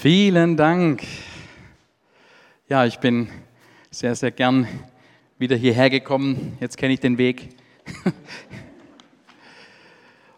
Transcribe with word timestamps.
Vielen 0.00 0.56
Dank. 0.56 1.02
Ja, 2.68 2.84
ich 2.84 3.00
bin 3.00 3.28
sehr, 3.90 4.14
sehr 4.14 4.30
gern 4.30 4.68
wieder 5.38 5.56
hierher 5.56 5.90
gekommen. 5.90 6.56
Jetzt 6.60 6.76
kenne 6.76 6.94
ich 6.94 7.00
den 7.00 7.18
Weg. 7.18 7.56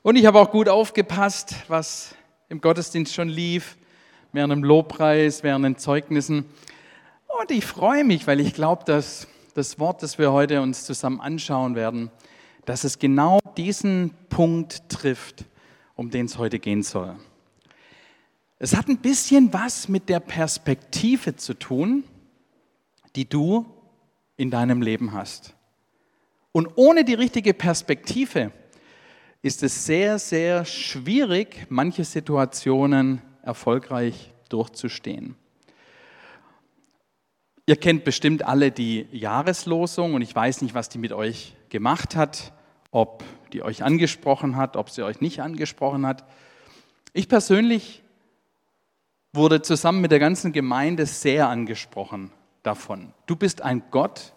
Und 0.03 0.17
ich 0.17 0.25
habe 0.25 0.41
auch 0.41 0.51
gut 0.51 0.71
aufgepasst, 0.71 1.57
was 1.69 2.15
im 2.49 2.63
Gottesdienst 2.63 3.13
schon 3.13 3.29
lief, 3.29 3.77
während 4.33 4.51
dem 4.51 4.65
Lobpreis, 4.65 5.43
während 5.43 5.67
den 5.67 5.77
Zeugnissen. 5.77 6.47
Und 7.39 7.51
ich 7.51 7.67
freue 7.67 8.05
mich, 8.05 8.27
weil 8.27 8.41
ich 8.41 8.55
glaube, 8.55 8.85
dass 8.87 9.29
das 9.53 9.79
Wort, 9.79 10.03
das 10.03 10.19
wir 10.19 10.33
heute 10.33 10.63
uns 10.63 10.87
zusammen 10.87 11.21
anschauen 11.21 11.75
werden, 11.75 12.11
dass 12.65 12.85
es 12.85 12.99
genau 12.99 13.41
diesen 13.59 14.15
Punkt 14.31 14.89
trifft, 14.89 15.45
um 15.97 16.09
den 16.09 16.25
es 16.25 16.39
heute 16.39 16.59
gehen 16.59 16.83
soll. 16.83 17.15
Es 18.63 18.77
hat 18.77 18.89
ein 18.89 18.99
bisschen 18.99 19.55
was 19.55 19.89
mit 19.89 20.11
der 20.11 20.21
Perspektive 20.21 21.35
zu 21.35 21.55
tun, 21.55 22.05
die 23.17 23.27
du 23.27 23.65
in 24.37 24.51
deinem 24.51 24.83
Leben 24.83 25.15
hast. 25.15 25.55
Und 26.53 26.69
ohne 26.77 27.05
die 27.05 27.15
richtige 27.15 27.55
Perspektive 27.55 28.53
ist 29.41 29.63
es 29.63 29.87
sehr, 29.87 30.19
sehr 30.19 30.67
schwierig, 30.67 31.69
manche 31.71 32.05
Situationen 32.05 33.23
erfolgreich 33.43 34.35
durchzustehen. 34.51 35.37
Ihr 37.65 37.77
kennt 37.77 38.05
bestimmt 38.05 38.45
alle 38.45 38.71
die 38.71 39.07
Jahreslosung 39.11 40.13
und 40.13 40.21
ich 40.21 40.35
weiß 40.35 40.61
nicht, 40.61 40.75
was 40.75 40.91
die 40.91 40.99
mit 40.99 41.13
euch 41.13 41.55
gemacht 41.71 42.15
hat, 42.15 42.53
ob 42.91 43.25
die 43.55 43.63
euch 43.63 43.83
angesprochen 43.83 44.57
hat, 44.57 44.77
ob 44.77 44.91
sie 44.91 45.03
euch 45.03 45.23
nicht 45.23 45.41
angesprochen 45.41 46.05
hat. 46.05 46.29
Ich 47.15 47.27
persönlich 47.27 48.03
wurde 49.33 49.63
zusammen 49.63 50.01
mit 50.01 50.11
der 50.11 50.19
ganzen 50.19 50.53
Gemeinde 50.53 51.07
sehr 51.07 51.49
angesprochen 51.49 52.33
davon. 52.63 53.13
Du 53.27 53.37
bist 53.37 53.63
ein 53.63 53.83
Gott, 53.91 54.35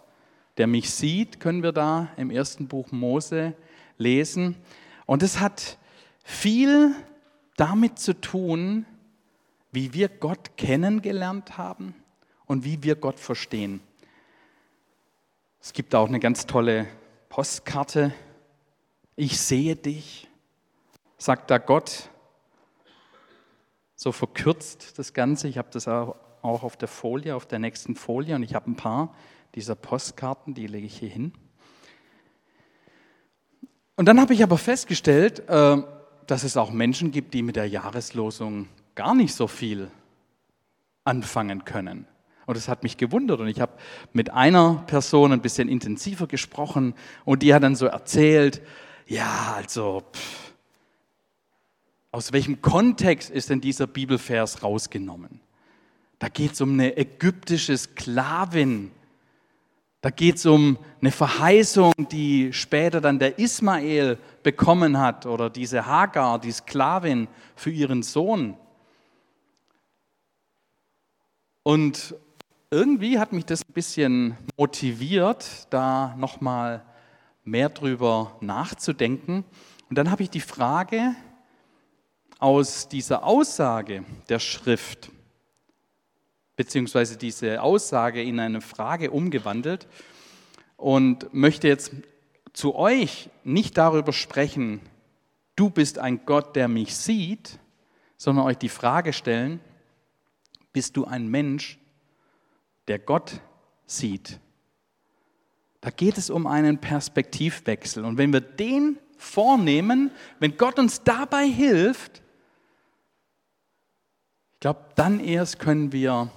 der 0.56 0.66
mich 0.66 0.90
sieht, 0.90 1.40
können 1.40 1.62
wir 1.62 1.72
da 1.72 2.08
im 2.16 2.30
ersten 2.30 2.68
Buch 2.68 2.92
Mose 2.92 3.54
lesen. 3.98 4.56
Und 5.06 5.22
es 5.22 5.40
hat 5.40 5.78
viel 6.22 6.94
damit 7.56 7.98
zu 7.98 8.20
tun, 8.20 8.86
wie 9.72 9.92
wir 9.92 10.08
Gott 10.08 10.56
kennengelernt 10.56 11.58
haben 11.58 11.94
und 12.46 12.64
wie 12.64 12.82
wir 12.82 12.94
Gott 12.94 13.18
verstehen. 13.18 13.80
Es 15.60 15.72
gibt 15.72 15.94
auch 15.94 16.06
eine 16.08 16.20
ganz 16.20 16.46
tolle 16.46 16.86
Postkarte. 17.28 18.12
Ich 19.16 19.40
sehe 19.40 19.74
dich, 19.74 20.28
sagt 21.18 21.50
da 21.50 21.58
Gott 21.58 22.10
so 23.96 24.12
verkürzt 24.12 24.98
das 24.98 25.12
Ganze. 25.12 25.48
Ich 25.48 25.58
habe 25.58 25.68
das 25.70 25.88
auch 25.88 26.16
auf 26.42 26.76
der 26.76 26.88
Folie, 26.88 27.34
auf 27.34 27.46
der 27.46 27.58
nächsten 27.58 27.96
Folie 27.96 28.34
und 28.34 28.42
ich 28.42 28.54
habe 28.54 28.70
ein 28.70 28.76
paar 28.76 29.14
dieser 29.54 29.74
Postkarten, 29.74 30.54
die 30.54 30.66
lege 30.66 30.86
ich 30.86 30.98
hier 30.98 31.08
hin. 31.08 31.32
Und 33.96 34.06
dann 34.06 34.20
habe 34.20 34.34
ich 34.34 34.42
aber 34.42 34.58
festgestellt, 34.58 35.48
äh, 35.48 35.82
dass 36.26 36.42
es 36.42 36.56
auch 36.56 36.72
Menschen 36.72 37.12
gibt, 37.12 37.34
die 37.34 37.42
mit 37.42 37.56
der 37.56 37.68
Jahreslosung 37.68 38.68
gar 38.94 39.14
nicht 39.14 39.34
so 39.34 39.46
viel 39.46 39.90
anfangen 41.04 41.64
können. 41.64 42.06
Und 42.46 42.56
das 42.56 42.68
hat 42.68 42.82
mich 42.82 42.96
gewundert. 42.96 43.40
Und 43.40 43.48
ich 43.48 43.60
habe 43.60 43.72
mit 44.12 44.30
einer 44.30 44.84
Person 44.86 45.32
ein 45.32 45.40
bisschen 45.40 45.68
intensiver 45.68 46.26
gesprochen 46.26 46.94
und 47.24 47.42
die 47.42 47.54
hat 47.54 47.62
dann 47.62 47.76
so 47.76 47.86
erzählt, 47.86 48.62
ja, 49.06 49.54
also, 49.56 50.02
pff, 50.12 50.53
aus 52.14 52.32
welchem 52.32 52.62
Kontext 52.62 53.28
ist 53.28 53.50
denn 53.50 53.60
dieser 53.60 53.88
Bibelvers 53.88 54.62
rausgenommen? 54.62 55.40
Da 56.20 56.28
geht 56.28 56.52
es 56.52 56.60
um 56.60 56.74
eine 56.74 56.96
ägyptische 56.96 57.76
Sklavin. 57.76 58.92
Da 60.00 60.10
geht 60.10 60.36
es 60.36 60.46
um 60.46 60.78
eine 61.00 61.10
Verheißung, 61.10 61.92
die 62.12 62.52
später 62.52 63.00
dann 63.00 63.18
der 63.18 63.40
Ismael 63.40 64.16
bekommen 64.44 65.00
hat 65.00 65.26
oder 65.26 65.50
diese 65.50 65.86
Hagar, 65.86 66.38
die 66.38 66.52
Sklavin 66.52 67.26
für 67.56 67.70
ihren 67.70 68.04
Sohn. 68.04 68.56
Und 71.64 72.14
irgendwie 72.70 73.18
hat 73.18 73.32
mich 73.32 73.44
das 73.44 73.62
ein 73.68 73.72
bisschen 73.72 74.36
motiviert, 74.56 75.66
da 75.70 76.14
nochmal 76.16 76.84
mehr 77.42 77.70
drüber 77.70 78.36
nachzudenken. 78.40 79.44
Und 79.90 79.98
dann 79.98 80.12
habe 80.12 80.22
ich 80.22 80.30
die 80.30 80.38
Frage 80.38 81.16
aus 82.44 82.88
dieser 82.88 83.24
Aussage 83.24 84.04
der 84.28 84.38
Schrift, 84.38 85.10
beziehungsweise 86.56 87.16
diese 87.16 87.62
Aussage 87.62 88.22
in 88.22 88.38
eine 88.38 88.60
Frage 88.60 89.10
umgewandelt 89.12 89.88
und 90.76 91.32
möchte 91.32 91.68
jetzt 91.68 91.92
zu 92.52 92.74
euch 92.74 93.30
nicht 93.44 93.78
darüber 93.78 94.12
sprechen, 94.12 94.82
du 95.56 95.70
bist 95.70 95.98
ein 95.98 96.26
Gott, 96.26 96.54
der 96.54 96.68
mich 96.68 96.94
sieht, 96.94 97.58
sondern 98.18 98.44
euch 98.44 98.58
die 98.58 98.68
Frage 98.68 99.14
stellen, 99.14 99.58
bist 100.74 100.98
du 100.98 101.06
ein 101.06 101.28
Mensch, 101.28 101.78
der 102.88 102.98
Gott 102.98 103.40
sieht? 103.86 104.38
Da 105.80 105.88
geht 105.88 106.18
es 106.18 106.28
um 106.28 106.46
einen 106.46 106.76
Perspektivwechsel. 106.76 108.04
Und 108.04 108.18
wenn 108.18 108.34
wir 108.34 108.42
den 108.42 108.98
vornehmen, 109.16 110.10
wenn 110.40 110.58
Gott 110.58 110.78
uns 110.78 111.02
dabei 111.04 111.46
hilft, 111.46 112.20
glaube, 114.64 114.80
dann 114.94 115.20
erst 115.20 115.58
können 115.58 115.92
wir 115.92 116.30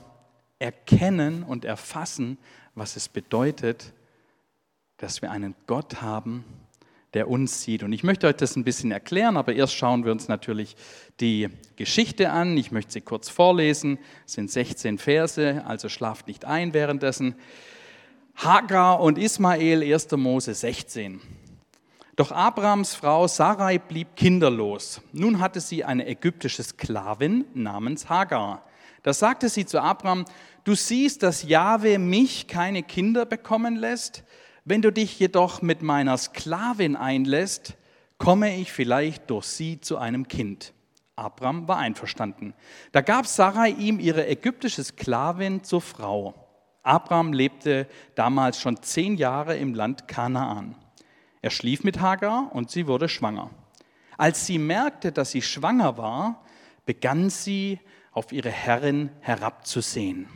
erkennen 0.60 1.44
und 1.44 1.64
erfassen, 1.64 2.38
was 2.76 2.98
es 2.98 3.08
bedeutet, 3.08 3.94
dass 4.98 5.22
wir 5.22 5.32
einen 5.32 5.56
Gott 5.66 6.02
haben, 6.02 6.44
der 7.14 7.30
uns 7.30 7.62
sieht. 7.62 7.84
Und 7.84 7.94
ich 7.94 8.04
möchte 8.04 8.28
euch 8.28 8.36
das 8.36 8.58
ein 8.58 8.66
bisschen 8.66 8.92
erklären, 8.92 9.38
aber 9.38 9.54
erst 9.54 9.76
schauen 9.76 10.04
wir 10.04 10.12
uns 10.12 10.28
natürlich 10.28 10.76
die 11.22 11.48
Geschichte 11.78 12.30
an. 12.30 12.58
Ich 12.58 12.70
möchte 12.74 12.92
sie 12.92 13.00
kurz 13.00 13.30
vorlesen. 13.30 13.98
Es 14.26 14.34
sind 14.34 14.52
16 14.52 14.98
Verse, 14.98 15.64
also 15.66 15.88
schlaft 15.88 16.28
nicht 16.28 16.44
ein 16.44 16.74
währenddessen. 16.74 17.34
Hagar 18.36 19.00
und 19.00 19.18
Ismael, 19.18 19.82
1. 19.82 20.12
Mose 20.18 20.54
16. 20.54 21.22
Doch 22.18 22.32
Abrahams 22.32 22.96
Frau 22.96 23.28
Sarai 23.28 23.78
blieb 23.78 24.16
kinderlos. 24.16 25.02
Nun 25.14 25.40
hatte 25.40 25.62
sie 25.62 25.84
eine 25.84 26.08
ägyptische 26.08 26.64
Sklavin 26.64 27.46
namens 27.54 28.10
Hagar. 28.10 28.64
Da 29.04 29.14
sagte 29.14 29.50
sie 29.50 29.68
zu 29.68 29.80
Abraham, 29.80 30.26
du 30.64 30.74
siehst, 30.74 31.22
dass 31.22 31.44
Jahwe 31.44 32.00
mich 32.00 32.48
keine 32.48 32.82
Kinder 32.82 33.28
bekommen 33.28 33.76
lässt. 33.76 34.24
Wenn 34.66 34.82
du 34.82 34.92
dich 34.92 35.20
jedoch 35.20 35.62
mit 35.62 35.84
meiner 35.84 36.18
Sklavin 36.18 36.96
einlässt, 36.96 37.78
komme 38.18 38.58
ich 38.58 38.72
vielleicht 38.72 39.30
durch 39.30 39.46
sie 39.46 39.80
zu 39.80 40.00
einem 40.00 40.28
Kind. 40.28 40.74
Abraham 41.16 41.68
war 41.68 41.78
einverstanden. 41.78 42.56
Da 42.94 43.02
gab 43.02 43.28
Sarai 43.28 43.70
ihm 43.70 44.00
ihre 44.00 44.28
ägyptische 44.28 44.84
Sklavin 44.84 45.64
zur 45.64 45.82
Frau. 45.82 46.34
Abraham 46.82 47.32
lebte 47.32 47.86
damals 48.16 48.60
schon 48.60 48.82
zehn 48.82 49.18
Jahre 49.18 49.56
im 49.56 49.76
Land 49.76 50.08
Kanaan. 50.08 50.76
Er 51.42 51.50
schlief 51.50 51.84
mit 51.84 52.00
Hagar 52.00 52.50
und 52.54 52.72
sie 52.72 52.88
wurde 52.88 53.10
schwanger. 53.10 53.50
Als 54.18 54.46
sie 54.46 54.58
merkte, 54.58 55.12
dass 55.12 55.32
sie 55.32 55.42
schwanger 55.42 55.98
war, 55.98 56.44
begann 56.86 57.30
sie 57.30 57.80
auf 58.12 58.32
ihre 58.32 58.50
Herrin 58.50 59.12
herabzusehen. 59.20 60.28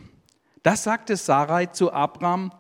Das 0.61 0.83
sagte 0.83 1.15
Sarai 1.15 1.65
zu 1.67 1.91
Abraham, 1.91 2.51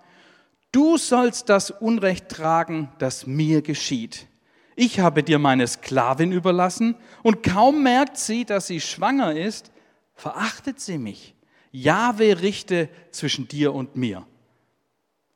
du 0.71 0.97
sollst 0.97 1.49
das 1.49 1.69
Unrecht 1.69 2.29
tragen, 2.29 2.91
das 2.97 3.27
mir 3.27 3.61
geschieht. 3.61 4.27
Ich 4.75 4.99
habe 4.99 5.21
dir 5.21 5.37
meine 5.37 5.67
Sklavin 5.67 6.31
überlassen 6.31 6.95
und 7.21 7.43
kaum 7.43 7.83
merkt 7.83 8.17
sie, 8.17 8.45
dass 8.45 8.67
sie 8.67 8.81
schwanger 8.81 9.35
ist, 9.35 9.71
verachtet 10.15 10.79
sie 10.79 10.97
mich. 10.97 11.35
Jahwe 11.71 12.41
richte 12.41 12.89
zwischen 13.11 13.47
dir 13.47 13.73
und 13.75 13.95
mir. 13.95 14.25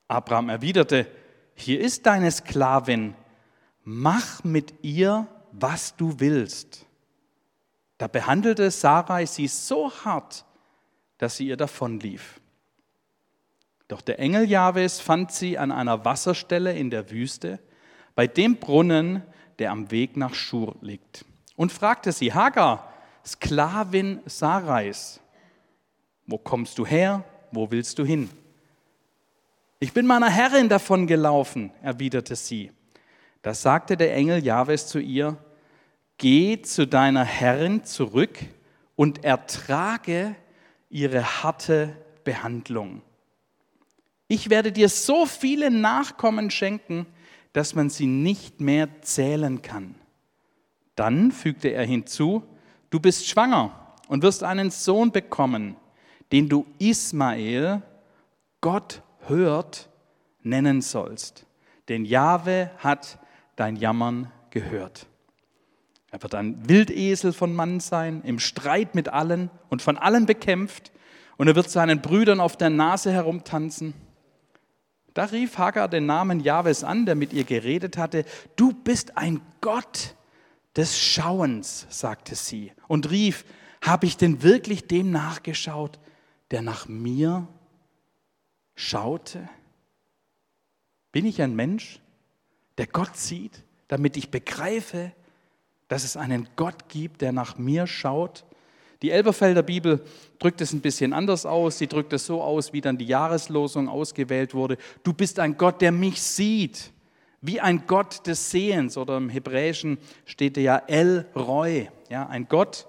Abraham 0.07 0.49
erwiderte, 0.49 1.07
hier 1.55 1.79
ist 1.79 2.05
deine 2.05 2.29
Sklavin, 2.29 3.15
mach 3.83 4.43
mit 4.43 4.73
ihr, 4.83 5.27
was 5.51 5.95
du 5.95 6.19
willst. 6.19 6.85
Da 7.97 8.07
behandelte 8.07 8.69
Sarai 8.69 9.25
sie 9.25 9.47
so 9.47 9.89
hart, 10.03 10.45
dass 11.17 11.37
sie 11.37 11.47
ihr 11.47 11.57
davonlief. 11.57 12.41
Doch 13.87 14.01
der 14.01 14.19
Engel 14.19 14.49
Jahwes 14.49 14.99
fand 14.99 15.31
sie 15.31 15.57
an 15.57 15.71
einer 15.71 16.03
Wasserstelle 16.03 16.73
in 16.73 16.89
der 16.89 17.09
Wüste, 17.09 17.59
bei 18.15 18.27
dem 18.27 18.57
Brunnen, 18.57 19.23
der 19.59 19.71
am 19.71 19.91
Weg 19.91 20.17
nach 20.17 20.33
Schur 20.33 20.75
liegt, 20.81 21.23
und 21.55 21.71
fragte 21.71 22.11
sie, 22.11 22.33
Hagar, 22.33 22.91
Sklavin 23.25 24.19
Sarais, 24.25 25.19
wo 26.27 26.37
kommst 26.37 26.77
du 26.77 26.85
her, 26.85 27.23
wo 27.51 27.71
willst 27.71 27.97
du 27.99 28.05
hin? 28.05 28.29
Ich 29.79 29.91
bin 29.91 30.05
meiner 30.05 30.29
Herrin 30.29 30.69
davon 30.69 31.05
gelaufen, 31.05 31.71
erwiderte 31.81 32.35
sie. 32.35 32.71
Da 33.41 33.53
sagte 33.53 33.97
der 33.97 34.15
Engel 34.15 34.43
Jahwes 34.43 34.87
zu 34.87 34.99
ihr, 34.99 35.37
geh 36.17 36.61
zu 36.61 36.87
deiner 36.87 37.25
Herrin 37.25 37.83
zurück 37.83 38.39
und 38.95 39.25
ertrage 39.25 40.35
ihre 40.89 41.43
harte 41.43 41.95
Behandlung. 42.23 43.01
Ich 44.27 44.49
werde 44.49 44.71
dir 44.71 44.89
so 44.89 45.25
viele 45.25 45.69
Nachkommen 45.69 46.49
schenken, 46.49 47.05
dass 47.53 47.75
man 47.75 47.89
sie 47.89 48.07
nicht 48.07 48.61
mehr 48.61 49.01
zählen 49.01 49.61
kann. 49.61 49.95
Dann 50.95 51.31
fügte 51.31 51.69
er 51.69 51.85
hinzu, 51.85 52.43
du 52.89 52.99
bist 52.99 53.27
schwanger 53.27 53.93
und 54.07 54.23
wirst 54.23 54.43
einen 54.43 54.71
Sohn 54.71 55.11
bekommen, 55.11 55.75
den 56.31 56.49
du 56.49 56.65
Ismael, 56.79 57.81
Gott 58.61 59.03
hört, 59.27 59.89
nennen 60.41 60.81
sollst. 60.81 61.45
Denn 61.89 62.05
Jahwe 62.05 62.71
hat 62.77 63.19
dein 63.55 63.75
Jammern 63.75 64.31
gehört. 64.49 65.07
Er 66.11 66.21
wird 66.23 66.35
ein 66.35 66.69
Wildesel 66.69 67.33
von 67.33 67.53
Mann 67.53 67.79
sein, 67.79 68.21
im 68.23 68.39
Streit 68.39 68.95
mit 68.95 69.09
allen 69.09 69.49
und 69.69 69.81
von 69.81 69.97
allen 69.97 70.25
bekämpft. 70.25 70.91
Und 71.37 71.47
er 71.47 71.55
wird 71.55 71.69
seinen 71.69 72.01
Brüdern 72.01 72.39
auf 72.39 72.55
der 72.55 72.69
Nase 72.69 73.11
herumtanzen. 73.11 73.93
Da 75.13 75.25
rief 75.25 75.57
Hagar 75.57 75.87
den 75.87 76.05
Namen 76.05 76.39
Jahwes 76.39 76.83
an, 76.83 77.05
der 77.05 77.15
mit 77.15 77.33
ihr 77.33 77.43
geredet 77.43 77.97
hatte. 77.97 78.25
Du 78.55 78.73
bist 78.73 79.17
ein 79.17 79.41
Gott 79.61 80.15
des 80.75 80.97
Schauens, 80.99 81.87
sagte 81.89 82.35
sie, 82.35 82.71
und 82.87 83.09
rief, 83.09 83.45
habe 83.81 84.05
ich 84.05 84.17
denn 84.17 84.43
wirklich 84.43 84.87
dem 84.87 85.11
nachgeschaut, 85.11 85.99
der 86.51 86.61
nach 86.61 86.87
mir 86.87 87.47
schaute? 88.75 89.49
Bin 91.11 91.25
ich 91.25 91.41
ein 91.41 91.55
Mensch, 91.55 91.99
der 92.77 92.87
Gott 92.87 93.15
sieht, 93.15 93.63
damit 93.87 94.17
ich 94.17 94.31
begreife, 94.31 95.11
dass 95.87 96.03
es 96.03 96.17
einen 96.17 96.47
Gott 96.55 96.89
gibt, 96.89 97.21
der 97.21 97.31
nach 97.31 97.57
mir 97.57 97.87
schaut? 97.87 98.43
Die 99.01 99.11
Elberfelder 99.11 99.63
Bibel 99.63 100.03
drückt 100.39 100.61
es 100.61 100.73
ein 100.73 100.81
bisschen 100.81 101.13
anders 101.13 101.45
aus. 101.45 101.77
Sie 101.77 101.87
drückt 101.87 102.13
es 102.13 102.25
so 102.25 102.41
aus, 102.41 102.73
wie 102.73 102.81
dann 102.81 102.97
die 102.97 103.05
Jahreslosung 103.05 103.87
ausgewählt 103.87 104.53
wurde. 104.53 104.77
Du 105.03 105.13
bist 105.13 105.39
ein 105.39 105.57
Gott, 105.57 105.81
der 105.81 105.91
mich 105.91 106.21
sieht, 106.21 106.91
wie 107.41 107.61
ein 107.61 107.85
Gott 107.87 108.25
des 108.25 108.49
Sehens. 108.49 108.97
Oder 108.97 109.17
im 109.17 109.29
Hebräischen 109.29 109.97
steht 110.25 110.57
ja 110.57 110.77
El 110.87 111.25
Roy, 111.35 111.89
ja, 112.09 112.27
ein 112.27 112.47
Gott 112.47 112.87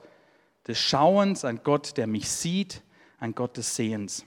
des 0.67 0.79
Schauens, 0.79 1.45
ein 1.45 1.61
Gott, 1.63 1.97
der 1.97 2.07
mich 2.07 2.29
sieht, 2.29 2.83
ein 3.19 3.35
Gott 3.35 3.57
des 3.57 3.77
Sehens. 3.77 4.25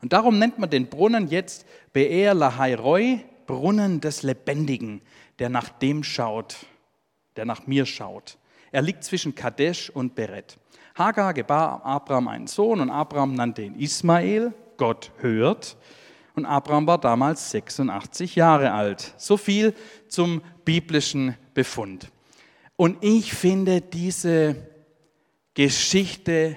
Und 0.00 0.12
darum 0.12 0.38
nennt 0.38 0.58
man 0.58 0.70
den 0.70 0.88
Brunnen 0.88 1.28
jetzt 1.28 1.66
Be'er 1.94 2.34
Lahai 2.34 2.74
Roy, 2.74 3.24
Brunnen 3.46 4.00
des 4.00 4.22
Lebendigen, 4.22 5.00
der 5.38 5.48
nach 5.48 5.68
dem 5.68 6.04
schaut, 6.04 6.56
der 7.36 7.44
nach 7.44 7.66
mir 7.66 7.86
schaut. 7.86 8.38
Er 8.70 8.82
liegt 8.82 9.04
zwischen 9.04 9.34
Kadesh 9.34 9.90
und 9.90 10.14
Beret. 10.14 10.58
Hagar 10.94 11.32
gebar 11.32 11.84
Abraham 11.84 12.28
einen 12.28 12.46
Sohn 12.46 12.80
und 12.80 12.90
Abraham 12.90 13.34
nannte 13.34 13.62
ihn 13.62 13.74
Ismael, 13.76 14.52
Gott 14.76 15.12
hört. 15.18 15.76
Und 16.34 16.44
Abraham 16.44 16.86
war 16.86 16.98
damals 16.98 17.50
86 17.50 18.36
Jahre 18.36 18.72
alt. 18.72 19.14
So 19.16 19.36
viel 19.36 19.74
zum 20.08 20.42
biblischen 20.64 21.36
Befund. 21.54 22.10
Und 22.76 23.02
ich 23.02 23.32
finde 23.32 23.80
diese 23.80 24.54
Geschichte 25.54 26.56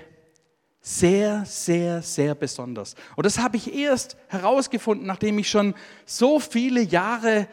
sehr, 0.81 1.45
sehr, 1.45 2.01
sehr 2.01 2.33
besonders. 2.33 2.95
Und 3.15 3.25
das 3.25 3.37
habe 3.37 3.57
ich 3.57 3.73
erst 3.73 4.17
herausgefunden, 4.27 5.05
nachdem 5.05 5.37
ich 5.37 5.49
schon 5.49 5.75
so 6.05 6.39
viele 6.39 6.81
Jahre 6.81 7.47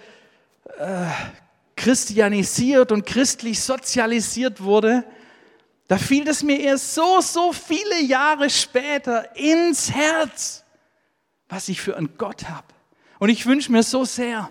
äh, 0.78 1.06
christianisiert 1.76 2.90
und 2.90 3.04
christlich 3.04 3.60
sozialisiert 3.60 4.62
wurde. 4.62 5.04
Da 5.88 5.98
fiel 5.98 6.26
es 6.26 6.42
mir 6.42 6.58
erst 6.58 6.94
so, 6.94 7.20
so 7.20 7.52
viele 7.52 8.02
Jahre 8.02 8.48
später 8.50 9.36
ins 9.36 9.90
Herz, 9.92 10.64
was 11.48 11.68
ich 11.68 11.80
für 11.80 11.96
einen 11.96 12.16
Gott 12.16 12.48
habe. 12.48 12.66
Und 13.18 13.28
ich 13.28 13.46
wünsche 13.46 13.72
mir 13.72 13.82
so 13.82 14.04
sehr, 14.04 14.50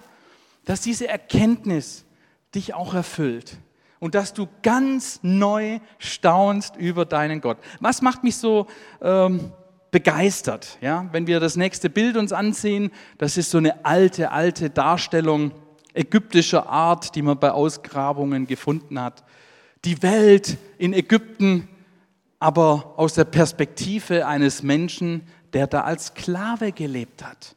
dass 0.65 0.81
diese 0.81 1.07
Erkenntnis 1.07 2.05
dich 2.53 2.73
auch 2.73 2.93
erfüllt 2.93 3.57
und 3.99 4.15
dass 4.15 4.33
du 4.33 4.47
ganz 4.61 5.19
neu 5.23 5.79
staunst 5.97 6.75
über 6.75 7.05
deinen 7.05 7.41
Gott. 7.41 7.57
Was 7.79 8.01
macht 8.01 8.23
mich 8.23 8.37
so 8.37 8.67
ähm, 9.01 9.51
begeistert? 9.91 10.77
Ja, 10.81 11.07
wenn 11.11 11.27
wir 11.27 11.39
das 11.39 11.55
nächste 11.55 11.89
Bild 11.89 12.17
uns 12.17 12.31
ansehen, 12.31 12.91
das 13.17 13.37
ist 13.37 13.51
so 13.51 13.57
eine 13.57 13.85
alte, 13.85 14.31
alte 14.31 14.69
Darstellung 14.69 15.51
ägyptischer 15.93 16.67
Art, 16.69 17.15
die 17.15 17.21
man 17.21 17.39
bei 17.39 17.51
Ausgrabungen 17.51 18.45
gefunden 18.45 19.01
hat. 19.01 19.23
Die 19.83 20.01
Welt 20.03 20.57
in 20.77 20.93
Ägypten, 20.93 21.67
aber 22.39 22.93
aus 22.97 23.13
der 23.13 23.25
Perspektive 23.25 24.27
eines 24.27 24.61
Menschen, 24.61 25.27
der 25.53 25.65
da 25.65 25.81
als 25.81 26.07
Sklave 26.07 26.71
gelebt 26.71 27.25
hat. 27.25 27.55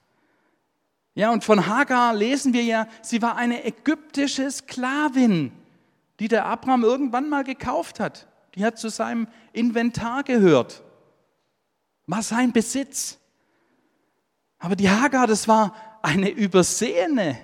Ja, 1.14 1.32
und 1.32 1.44
von 1.44 1.66
Hagar 1.66 2.14
lesen 2.14 2.54
wir 2.54 2.62
ja, 2.62 2.87
sie 3.02 3.20
war 3.20 3.37
eine 3.37 3.64
ägyptische 3.64 4.50
Sklavin 4.50 5.52
die 6.20 6.28
der 6.28 6.44
Abraham 6.44 6.84
irgendwann 6.84 7.28
mal 7.28 7.44
gekauft 7.44 7.99
hat. 7.99 8.28
Die 8.55 8.64
hat 8.64 8.78
zu 8.78 8.90
seinem 8.90 9.26
Inventar 9.52 10.22
gehört. 10.22 10.82
War 12.06 12.22
sein 12.22 12.52
Besitz. 12.52 13.19
Aber 14.58 14.76
die 14.76 14.90
Hagar, 14.90 15.26
das 15.26 15.49
war 15.49 15.75
eine 16.02 16.28
Übersehene. 16.28 17.38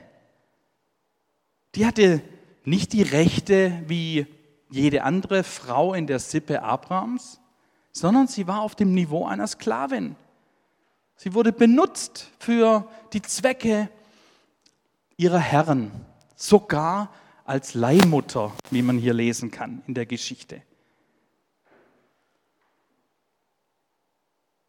Die 1.75 1.87
hatte 1.87 2.23
nicht 2.65 2.93
die 2.93 3.03
Rechte 3.03 3.83
wie 3.87 4.27
jede 4.71 5.05
andere 5.05 5.43
Frau 5.43 5.95
in 5.95 6.07
der 6.07 6.19
Sippe 6.19 6.63
Abrahams, 6.63 7.41
sondern 7.93 8.27
sie 8.27 8.47
war 8.47 8.61
auf 8.61 8.75
dem 8.75 8.93
Niveau 8.93 9.25
einer 9.25 9.47
Sklavin. 9.47 10.17
Sie 11.15 11.33
wurde 11.33 11.53
benutzt 11.53 12.31
für 12.39 12.87
die 13.15 13.23
Zwecke 13.23 13.89
ihrer 15.17 15.39
Herren, 15.39 15.91
sogar 16.35 17.11
als 17.47 17.75
Leihmutter, 17.75 18.53
wie 18.71 18.83
man 18.83 18.99
hier 18.99 19.15
lesen 19.15 19.51
kann 19.51 19.83
in 19.87 19.95
der 19.95 20.07
Geschichte. 20.07 20.63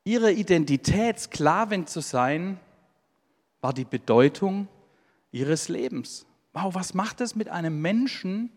Ihre 0.03 0.31
Identität, 0.31 1.19
Sklavin 1.19 1.85
zu 1.85 1.99
sein, 1.99 2.59
war 3.59 3.73
die 3.73 3.83
Bedeutung 3.83 4.67
ihres 5.31 5.67
Lebens. 5.67 6.25
Wow, 6.53 6.75
was 6.75 6.93
macht 6.93 7.19
es 7.19 7.35
mit 7.35 7.49
einem 7.49 7.81
Menschen, 7.81 8.51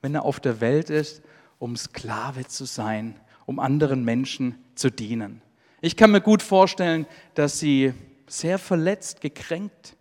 wenn 0.00 0.14
er 0.14 0.24
auf 0.24 0.40
der 0.40 0.60
Welt 0.60 0.88
ist, 0.88 1.22
um 1.58 1.76
Sklave 1.76 2.46
zu 2.46 2.64
sein, 2.64 3.20
um 3.44 3.58
anderen 3.58 4.04
Menschen 4.04 4.56
zu 4.74 4.90
dienen? 4.90 5.42
Ich 5.82 5.96
kann 5.96 6.12
mir 6.12 6.22
gut 6.22 6.42
vorstellen, 6.42 7.06
dass 7.34 7.58
sie 7.58 7.92
sehr 8.26 8.58
verletzt, 8.58 9.20
gekränkt, 9.20 9.96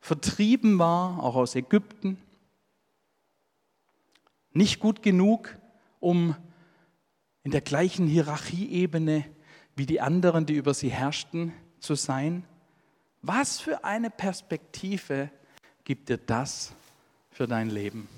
vertrieben 0.00 0.78
war, 0.78 1.22
auch 1.22 1.36
aus 1.36 1.54
Ägypten, 1.54 2.18
nicht 4.54 4.80
gut 4.80 5.02
genug, 5.02 5.56
um 6.00 6.34
in 7.42 7.50
der 7.50 7.60
gleichen 7.60 8.06
Hierarchieebene 8.06 9.24
wie 9.76 9.86
die 9.86 10.00
anderen, 10.00 10.46
die 10.46 10.54
über 10.54 10.72
sie 10.72 10.88
herrschten, 10.88 11.52
zu 11.80 11.94
sein? 11.94 12.44
Was 13.20 13.60
für 13.60 13.84
eine 13.84 14.10
Perspektive 14.10 15.30
gibt 15.84 16.08
dir 16.08 16.18
das 16.18 16.72
für 17.30 17.46
dein 17.46 17.68
Leben? 17.68 18.08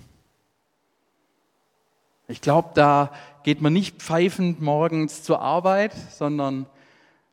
Ich 2.29 2.41
glaube, 2.41 2.71
da 2.75 3.13
geht 3.45 3.61
man 3.61 3.73
nicht 3.73 3.99
pfeifend 3.99 4.61
morgens 4.61 5.23
zur 5.23 5.41
Arbeit, 5.41 5.95
sondern 5.95 6.67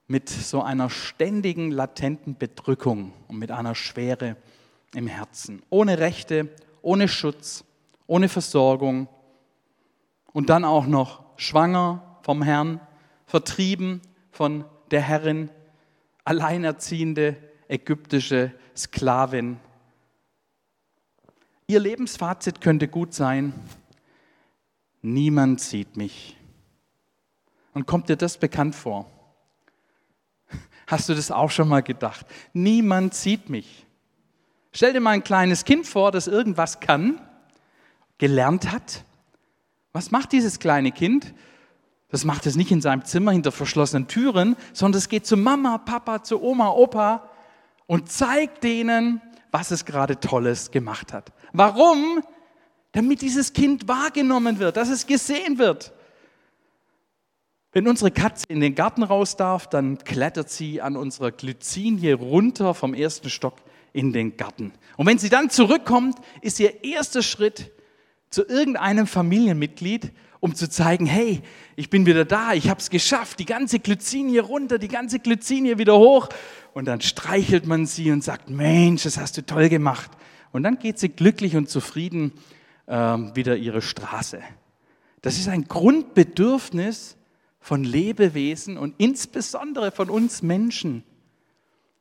mit 0.08 0.30
so 0.30 0.62
einer 0.62 0.90
ständigen, 0.90 1.72
latenten 1.72 2.38
Bedrückung 2.38 3.14
und 3.28 3.40
mit 3.40 3.50
einer 3.50 3.74
Schwere 3.74 4.36
im 4.94 5.08
Herzen. 5.08 5.64
Ohne 5.70 5.98
Rechte, 5.98 6.50
ohne 6.84 7.08
Schutz, 7.08 7.64
ohne 8.14 8.30
Versorgung 8.30 9.08
und 10.34 10.52
dann 10.52 10.66
auch 10.66 10.86
noch 10.86 11.24
schwanger 11.36 12.20
vom 12.22 12.44
Herrn, 12.44 12.80
vertrieben 13.26 14.02
von 14.30 14.66
der 14.92 15.02
Herrin, 15.02 15.50
alleinerziehende 16.24 17.36
ägyptische 17.68 18.54
Sklavin. 18.78 19.60
Ihr 21.66 21.80
Lebensfazit 21.80 22.62
könnte 22.62 22.88
gut 22.88 23.16
sein, 23.16 23.52
niemand 25.02 25.60
sieht 25.60 25.98
mich. 25.98 26.38
Und 27.74 27.88
kommt 27.88 28.10
dir 28.10 28.16
das 28.16 28.38
bekannt 28.38 28.76
vor? 28.76 29.10
Hast 30.86 31.10
du 31.10 31.16
das 31.16 31.32
auch 31.32 31.50
schon 31.50 31.68
mal 31.68 31.82
gedacht? 31.82 32.28
Niemand 32.54 33.16
sieht 33.16 33.50
mich. 33.50 33.88
Stell 34.72 34.94
dir 34.94 35.00
mal 35.00 35.16
ein 35.16 35.24
kleines 35.24 35.66
Kind 35.66 35.88
vor, 35.88 36.12
das 36.12 36.28
irgendwas 36.28 36.80
kann 36.80 37.20
gelernt 38.18 38.72
hat. 38.72 39.06
Was 39.92 40.12
macht 40.12 40.32
dieses 40.32 40.60
kleine 40.60 40.92
Kind? 40.92 41.34
Das 42.10 42.26
macht 42.26 42.46
es 42.46 42.56
nicht 42.56 42.72
in 42.72 42.82
seinem 42.82 43.06
Zimmer 43.06 43.32
hinter 43.32 43.52
verschlossenen 43.52 44.08
Türen, 44.08 44.56
sondern 44.72 45.00
es 45.00 45.10
geht 45.10 45.26
zu 45.26 45.36
Mama, 45.36 45.80
Papa, 45.80 46.24
zu 46.24 46.42
Oma, 46.44 46.70
Opa 46.70 47.30
und 47.88 48.12
zeigt 48.12 48.64
denen, 48.64 49.22
was 49.52 49.72
es 49.72 49.86
gerade 49.86 50.20
Tolles 50.20 50.72
gemacht 50.72 51.14
hat. 51.14 51.32
Warum? 51.54 52.22
Damit 52.92 53.22
dieses 53.22 53.54
Kind 53.54 53.88
wahrgenommen 53.88 54.60
wird, 54.60 54.78
dass 54.78 54.90
es 54.90 55.08
gesehen 55.08 55.58
wird. 55.58 55.94
Wenn 57.72 57.88
unsere 57.88 58.12
Katze 58.12 58.46
in 58.50 58.60
den 58.60 58.76
Garten 58.76 59.02
raus 59.02 59.36
darf, 59.36 59.68
dann 59.68 59.98
klettert 59.98 60.52
sie 60.52 60.82
an 60.82 60.96
unserer 60.96 61.32
Glycinie 61.32 62.14
runter 62.14 62.76
vom 62.76 62.94
ersten 62.94 63.32
Stock 63.32 63.56
in 63.94 64.14
den 64.14 64.38
Garten. 64.38 64.74
Und 64.98 65.08
wenn 65.08 65.18
sie 65.18 65.30
dann 65.30 65.50
zurückkommt, 65.50 66.20
ist 66.42 66.60
ihr 66.60 66.84
erster 66.84 67.24
Schritt 67.24 67.72
zu 68.34 68.46
irgendeinem 68.48 69.08
Familienmitglied, 69.08 70.12
um 70.40 70.56
zu 70.56 70.70
zeigen, 70.70 71.06
hey, 71.06 71.42
ich 71.76 71.90
bin 71.90 72.06
wieder 72.06 72.26
da, 72.26 72.54
ich 72.54 72.70
habe 72.70 72.80
es 72.80 72.90
geschafft, 72.90 73.40
die 73.40 73.46
ganze 73.46 73.80
Glycinie 73.80 74.42
runter, 74.42 74.78
die 74.78 74.88
ganze 74.88 75.20
Glycinie 75.20 75.78
wieder 75.78 75.98
hoch. 75.98 76.30
Und 76.74 76.86
dann 76.86 77.02
streichelt 77.02 77.66
man 77.66 77.86
sie 77.86 78.12
und 78.12 78.24
sagt, 78.24 78.50
Mensch, 78.50 79.04
das 79.04 79.18
hast 79.18 79.38
du 79.38 79.46
toll 79.46 79.70
gemacht. 79.70 80.12
Und 80.52 80.64
dann 80.64 80.80
geht 80.80 81.00
sie 81.00 81.10
glücklich 81.10 81.56
und 81.56 81.70
zufrieden 81.70 82.34
äh, 82.88 82.96
wieder 82.96 83.56
ihre 83.56 83.82
Straße. 83.82 84.42
Das 85.22 85.38
ist 85.38 85.48
ein 85.48 85.66
Grundbedürfnis, 85.68 87.18
von 87.64 87.86
Lebewesen 87.86 88.78
und 88.78 88.94
insbesondere 88.98 89.92
von 89.92 90.10
uns 90.10 90.42
Menschen, 90.42 91.02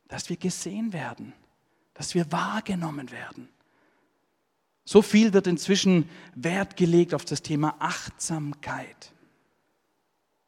dass 0.09 0.29
wir 0.29 0.37
gesehen 0.37 0.93
werden, 0.93 1.35
dass 1.95 2.17
wir 2.17 2.33
wahrgenommen 2.33 3.13
werden. 3.13 3.49
So 4.85 5.03
viel 5.03 5.33
wird 5.33 5.47
inzwischen 5.47 6.09
Wert 6.35 6.77
gelegt 6.77 7.15
auf 7.15 7.25
das 7.25 7.43
Thema 7.43 7.77
Achtsamkeit, 7.79 9.13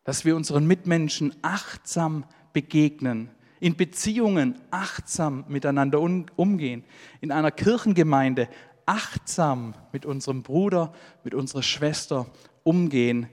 dass 0.03 0.25
wir 0.25 0.37
unseren 0.37 0.67
Mitmenschen 0.67 1.35
achtsam 1.43 2.25
begegnen, 2.53 3.31
in 3.61 3.77
Beziehungen 3.77 4.61
achtsam 4.71 5.45
miteinander 5.49 6.01
umgehen, 6.01 6.85
in 7.21 7.33
einer 7.33 7.51
Kirchengemeinde 7.51 8.49
achtsam 8.87 9.75
mit 9.93 10.05
unserem 10.05 10.43
Bruder, 10.43 10.93
mit 11.23 11.35
unserer 11.35 11.63
Schwester 11.63 12.27
umgehen, 12.65 13.29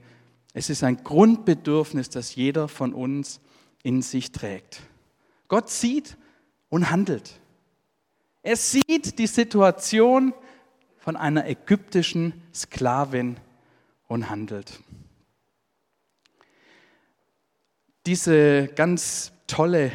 es 0.54 0.68
ist 0.68 0.84
ein 0.84 1.02
Grundbedürfnis, 1.02 2.10
das 2.10 2.34
jeder 2.34 2.68
von 2.68 2.92
uns 2.92 3.40
in 3.82 4.02
sich 4.02 4.32
trägt. 4.32 4.82
Gott 5.48 5.70
sieht 5.70 6.16
und 6.68 6.90
handelt. 6.90 7.40
Er 8.42 8.56
sieht 8.56 9.18
die 9.18 9.26
Situation 9.26 10.34
von 11.02 11.16
einer 11.16 11.48
ägyptischen 11.48 12.32
Sklavin 12.54 13.36
und 14.06 14.30
handelt. 14.30 14.80
Diese 18.06 18.68
ganz 18.68 19.32
tolle 19.48 19.90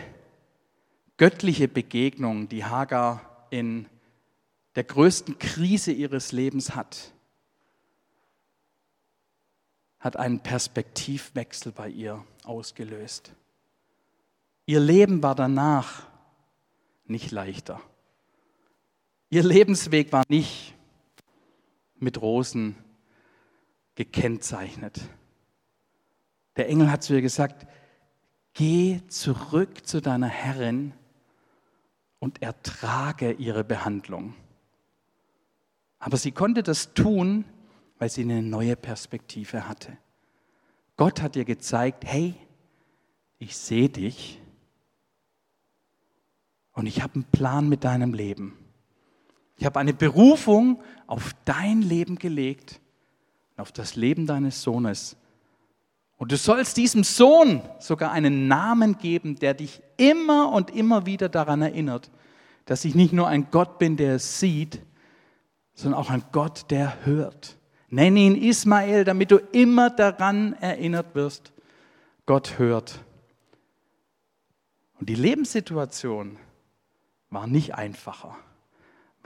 göttliche 1.15 1.69
Begegnung, 1.69 2.49
die 2.49 2.65
Hagar 2.65 3.47
in 3.51 3.87
der 4.75 4.83
größten 4.83 5.39
Krise 5.39 5.93
ihres 5.93 6.33
Lebens 6.33 6.75
hat, 6.75 7.13
hat 9.99 10.17
einen 10.17 10.41
Perspektivwechsel 10.41 11.71
bei 11.71 11.87
ihr 11.87 12.21
ausgelöst. 12.43 13.31
Ihr 14.65 14.81
Leben 14.81 15.23
war 15.23 15.35
danach 15.35 16.05
nicht 17.05 17.31
leichter. 17.31 17.79
Ihr 19.29 19.43
Lebensweg 19.43 20.11
war 20.11 20.23
nicht 20.27 20.76
mit 21.99 22.21
Rosen 22.21 22.75
gekennzeichnet. 23.95 25.01
Der 26.55 26.69
Engel 26.69 26.91
hat 26.91 27.03
zu 27.03 27.13
ihr 27.13 27.21
gesagt, 27.21 27.67
geh 28.53 29.01
zurück 29.07 29.85
zu 29.85 30.01
deiner 30.01 30.27
Herrin 30.27 30.93
und 32.19 32.41
ertrage 32.41 33.31
ihre 33.31 33.63
Behandlung. 33.63 34.33
Aber 35.99 36.17
sie 36.17 36.31
konnte 36.31 36.63
das 36.63 36.93
tun, 36.93 37.45
weil 37.99 38.09
sie 38.09 38.21
eine 38.21 38.41
neue 38.41 38.75
Perspektive 38.75 39.67
hatte. 39.67 39.97
Gott 40.95 41.21
hat 41.21 41.35
ihr 41.35 41.45
gezeigt, 41.45 42.05
hey, 42.05 42.35
ich 43.39 43.55
sehe 43.55 43.89
dich 43.89 44.41
und 46.71 46.87
ich 46.87 47.01
habe 47.01 47.15
einen 47.15 47.23
Plan 47.25 47.69
mit 47.69 47.83
deinem 47.83 48.13
Leben. 48.13 48.57
Ich 49.57 49.65
habe 49.65 49.79
eine 49.79 49.93
Berufung 49.93 50.81
auf 51.07 51.33
dein 51.45 51.81
Leben 51.81 52.17
gelegt 52.17 52.79
auf 53.57 53.71
das 53.71 53.95
Leben 53.95 54.27
deines 54.27 54.61
Sohnes. 54.61 55.17
Und 56.17 56.31
du 56.31 56.37
sollst 56.37 56.77
diesem 56.77 57.03
Sohn 57.03 57.61
sogar 57.79 58.11
einen 58.11 58.47
Namen 58.47 58.97
geben, 58.97 59.35
der 59.35 59.53
dich 59.53 59.81
immer 59.97 60.51
und 60.51 60.69
immer 60.71 61.05
wieder 61.05 61.29
daran 61.29 61.61
erinnert, 61.61 62.09
dass 62.65 62.85
ich 62.85 62.95
nicht 62.95 63.13
nur 63.13 63.27
ein 63.27 63.49
Gott 63.51 63.79
bin, 63.79 63.97
der 63.97 64.19
sieht, 64.19 64.81
sondern 65.73 65.99
auch 65.99 66.09
ein 66.09 66.23
Gott, 66.31 66.65
der 66.69 67.05
hört. 67.05 67.57
Nenne 67.89 68.19
ihn 68.19 68.35
Ismael, 68.35 69.03
damit 69.03 69.31
du 69.31 69.37
immer 69.51 69.89
daran 69.89 70.53
erinnert 70.53 71.15
wirst, 71.15 71.53
Gott 72.25 72.57
hört. 72.57 72.99
Und 74.99 75.07
die 75.07 75.15
Lebenssituation 75.15 76.37
war 77.29 77.47
nicht 77.47 77.75
einfacher, 77.75 78.35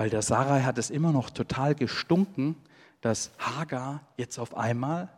weil 0.01 0.09
der 0.09 0.23
Sarai 0.23 0.63
hat 0.63 0.79
es 0.79 0.89
immer 0.89 1.11
noch 1.11 1.29
total 1.29 1.75
gestunken, 1.75 2.55
dass 3.01 3.29
Hagar 3.37 4.01
jetzt 4.17 4.39
auf 4.39 4.57
einmal 4.57 5.09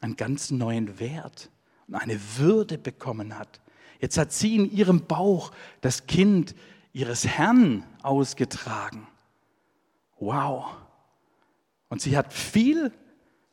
einen 0.00 0.16
ganz 0.16 0.50
neuen 0.50 0.98
Wert 0.98 1.50
und 1.86 1.94
eine 1.94 2.18
Würde 2.36 2.78
bekommen 2.78 3.38
hat. 3.38 3.60
Jetzt 4.00 4.18
hat 4.18 4.32
sie 4.32 4.56
in 4.56 4.72
ihrem 4.72 5.06
Bauch 5.06 5.52
das 5.82 6.08
Kind 6.08 6.56
ihres 6.92 7.28
Herrn 7.28 7.84
ausgetragen. 8.02 9.06
Wow. 10.18 10.66
Und 11.88 12.02
sie 12.02 12.16
hat 12.16 12.32
viel 12.32 12.90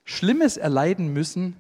Schlimmes 0.04 0.58
erleiden 0.58 1.14
müssen, 1.14 1.58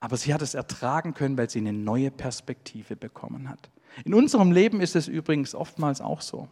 aber 0.00 0.18
sie 0.18 0.34
hat 0.34 0.42
es 0.42 0.52
ertragen 0.52 1.14
können, 1.14 1.38
weil 1.38 1.48
sie 1.48 1.60
eine 1.60 1.72
neue 1.72 2.10
Perspektive 2.10 2.94
bekommen 2.94 3.48
hat. 3.48 3.70
In 4.04 4.12
unserem 4.12 4.52
Leben 4.52 4.82
ist 4.82 4.96
es 4.96 5.08
übrigens 5.08 5.54
oftmals 5.54 6.02
auch 6.02 6.20
so. 6.20 6.46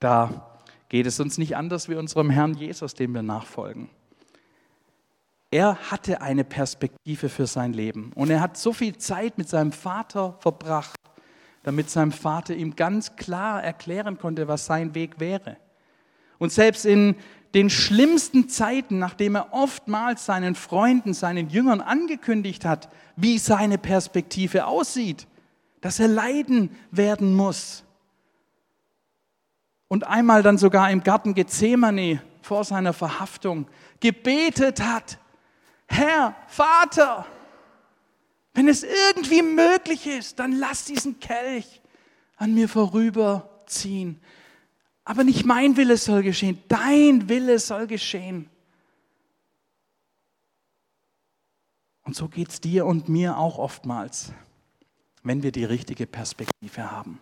Da 0.00 0.58
geht 0.88 1.06
es 1.06 1.20
uns 1.20 1.38
nicht 1.38 1.56
anders 1.56 1.88
wie 1.88 1.94
unserem 1.94 2.30
Herrn 2.30 2.54
Jesus, 2.54 2.94
dem 2.94 3.14
wir 3.14 3.22
nachfolgen. 3.22 3.88
Er 5.50 5.76
hatte 5.90 6.20
eine 6.20 6.42
Perspektive 6.42 7.28
für 7.28 7.46
sein 7.46 7.72
Leben 7.72 8.12
und 8.16 8.28
er 8.28 8.40
hat 8.40 8.56
so 8.56 8.72
viel 8.72 8.96
Zeit 8.96 9.38
mit 9.38 9.48
seinem 9.48 9.70
Vater 9.70 10.36
verbracht, 10.40 10.98
damit 11.62 11.90
sein 11.90 12.10
Vater 12.10 12.54
ihm 12.54 12.74
ganz 12.74 13.16
klar 13.16 13.62
erklären 13.62 14.18
konnte, 14.18 14.48
was 14.48 14.66
sein 14.66 14.94
Weg 14.96 15.20
wäre. 15.20 15.56
Und 16.38 16.50
selbst 16.50 16.84
in 16.84 17.14
den 17.54 17.70
schlimmsten 17.70 18.48
Zeiten, 18.48 18.98
nachdem 18.98 19.36
er 19.36 19.52
oftmals 19.52 20.26
seinen 20.26 20.56
Freunden, 20.56 21.14
seinen 21.14 21.48
Jüngern 21.48 21.80
angekündigt 21.80 22.64
hat, 22.64 22.88
wie 23.14 23.38
seine 23.38 23.78
Perspektive 23.78 24.66
aussieht, 24.66 25.28
dass 25.80 26.00
er 26.00 26.08
leiden 26.08 26.70
werden 26.90 27.34
muss. 27.34 27.83
Und 29.94 30.02
einmal 30.02 30.42
dann 30.42 30.58
sogar 30.58 30.90
im 30.90 31.04
Garten 31.04 31.34
Gethsemane 31.34 32.20
vor 32.42 32.64
seiner 32.64 32.92
Verhaftung 32.92 33.68
gebetet 34.00 34.80
hat, 34.80 35.20
Herr, 35.86 36.34
Vater, 36.48 37.24
wenn 38.54 38.66
es 38.66 38.82
irgendwie 38.82 39.42
möglich 39.42 40.08
ist, 40.08 40.40
dann 40.40 40.50
lass 40.50 40.86
diesen 40.86 41.20
Kelch 41.20 41.80
an 42.34 42.54
mir 42.54 42.68
vorüberziehen. 42.68 44.20
Aber 45.04 45.22
nicht 45.22 45.44
mein 45.44 45.76
Wille 45.76 45.96
soll 45.96 46.24
geschehen, 46.24 46.60
dein 46.66 47.28
Wille 47.28 47.60
soll 47.60 47.86
geschehen. 47.86 48.50
Und 52.02 52.16
so 52.16 52.26
geht 52.26 52.48
es 52.48 52.60
dir 52.60 52.84
und 52.84 53.08
mir 53.08 53.38
auch 53.38 53.58
oftmals, 53.58 54.32
wenn 55.22 55.44
wir 55.44 55.52
die 55.52 55.64
richtige 55.64 56.08
Perspektive 56.08 56.90
haben. 56.90 57.20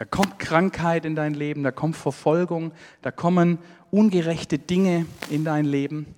Da 0.00 0.06
kommt 0.06 0.38
Krankheit 0.38 1.04
in 1.04 1.14
dein 1.14 1.34
Leben, 1.34 1.62
da 1.62 1.72
kommt 1.72 1.94
Verfolgung, 1.94 2.72
da 3.02 3.10
kommen 3.10 3.58
ungerechte 3.90 4.58
Dinge 4.58 5.04
in 5.28 5.44
dein 5.44 5.66
Leben. 5.66 6.14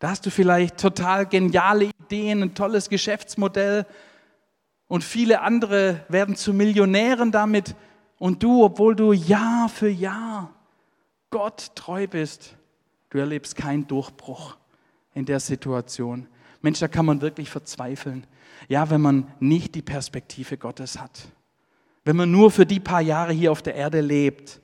Da 0.00 0.10
hast 0.10 0.26
du 0.26 0.30
vielleicht 0.30 0.76
total 0.76 1.24
geniale 1.24 1.92
Ideen, 2.04 2.42
ein 2.42 2.54
tolles 2.54 2.90
Geschäftsmodell 2.90 3.86
und 4.86 5.02
viele 5.02 5.40
andere 5.40 6.04
werden 6.10 6.36
zu 6.36 6.52
Millionären 6.52 7.32
damit. 7.32 7.74
Und 8.18 8.42
du, 8.42 8.64
obwohl 8.64 8.94
du 8.94 9.14
Jahr 9.14 9.70
für 9.70 9.88
Jahr 9.88 10.50
Gott 11.30 11.74
treu 11.74 12.06
bist, 12.06 12.54
du 13.08 13.16
erlebst 13.16 13.56
keinen 13.56 13.86
Durchbruch 13.86 14.58
in 15.14 15.24
der 15.24 15.40
Situation. 15.40 16.26
Mensch, 16.60 16.80
da 16.80 16.88
kann 16.88 17.06
man 17.06 17.22
wirklich 17.22 17.48
verzweifeln. 17.48 18.26
Ja, 18.68 18.90
wenn 18.90 19.00
man 19.00 19.26
nicht 19.40 19.74
die 19.74 19.80
Perspektive 19.80 20.58
Gottes 20.58 21.00
hat. 21.00 21.28
Wenn 22.04 22.16
man 22.16 22.30
nur 22.30 22.50
für 22.50 22.66
die 22.66 22.80
paar 22.80 23.00
Jahre 23.00 23.32
hier 23.32 23.52
auf 23.52 23.62
der 23.62 23.74
Erde 23.74 24.00
lebt, 24.00 24.60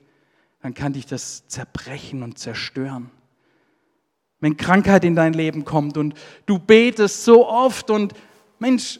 dann 0.61 0.73
kann 0.73 0.93
dich 0.93 1.05
das 1.05 1.47
zerbrechen 1.47 2.23
und 2.23 2.37
zerstören. 2.37 3.11
Wenn 4.41 4.57
Krankheit 4.57 5.03
in 5.03 5.15
dein 5.15 5.33
Leben 5.33 5.65
kommt 5.65 5.97
und 5.97 6.13
du 6.45 6.59
betest 6.59 7.23
so 7.23 7.47
oft 7.47 7.89
und 7.89 8.13
Mensch, 8.57 8.99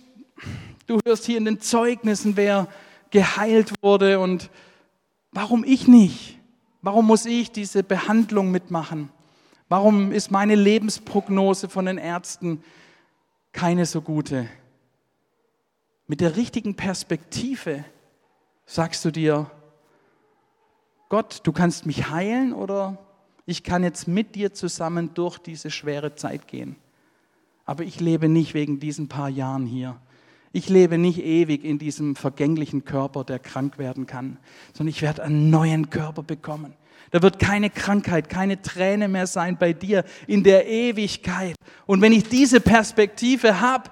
du 0.88 1.00
hörst 1.06 1.26
hier 1.26 1.38
in 1.38 1.46
den 1.46 1.60
Zeugnissen, 1.60 2.38
wer 2.38 2.68
geheilt 3.10 3.74
wurde 3.82 4.20
und 4.20 4.50
warum 5.32 5.64
ich 5.64 5.88
nicht? 5.88 6.38
Warum 6.82 7.08
muss 7.08 7.26
ich 7.26 7.52
diese 7.52 7.84
Behandlung 7.84 8.52
mitmachen? 8.52 9.10
Warum 9.68 10.12
ist 10.12 10.32
meine 10.32 10.56
Lebensprognose 10.56 11.70
von 11.70 11.86
den 11.86 11.98
Ärzten 11.98 12.64
keine 13.52 13.86
so 13.86 14.02
gute. 14.02 14.48
Mit 16.08 16.22
der 16.22 16.36
richtigen 16.36 16.76
Perspektive 16.76 17.84
sagst 18.70 19.04
du 19.04 19.10
dir, 19.12 19.50
Gott, 21.10 21.42
du 21.44 21.52
kannst 21.52 21.88
mich 21.88 22.12
heilen 22.12 22.54
oder 22.54 23.00
ich 23.48 23.64
kann 23.64 23.84
jetzt 23.84 24.08
mit 24.08 24.36
dir 24.36 24.54
zusammen 24.54 25.16
durch 25.16 25.40
diese 25.40 25.72
schwere 25.72 26.14
Zeit 26.14 26.48
gehen. 26.48 26.76
Aber 27.66 27.84
ich 27.84 28.00
lebe 28.00 28.30
nicht 28.30 28.54
wegen 28.54 28.80
diesen 28.80 29.08
paar 29.08 29.28
Jahren 29.28 29.66
hier. 29.66 30.00
Ich 30.52 30.70
lebe 30.70 31.00
nicht 31.00 31.20
ewig 31.20 31.64
in 31.64 31.80
diesem 31.80 32.16
vergänglichen 32.16 32.86
Körper, 32.86 33.24
der 33.24 33.40
krank 33.40 33.80
werden 33.80 34.06
kann, 34.06 34.38
sondern 34.74 34.90
ich 34.90 35.02
werde 35.02 35.24
einen 35.24 35.50
neuen 35.50 35.90
Körper 35.90 36.22
bekommen. 36.22 36.76
Da 37.10 37.24
wird 37.24 37.40
keine 37.40 37.72
Krankheit, 37.72 38.30
keine 38.30 38.62
Träne 38.62 39.08
mehr 39.08 39.26
sein 39.26 39.58
bei 39.58 39.74
dir 39.74 40.04
in 40.28 40.44
der 40.44 40.68
Ewigkeit. 40.68 41.56
Und 41.88 42.02
wenn 42.02 42.14
ich 42.14 42.30
diese 42.30 42.62
Perspektive 42.62 43.62
habe, 43.62 43.90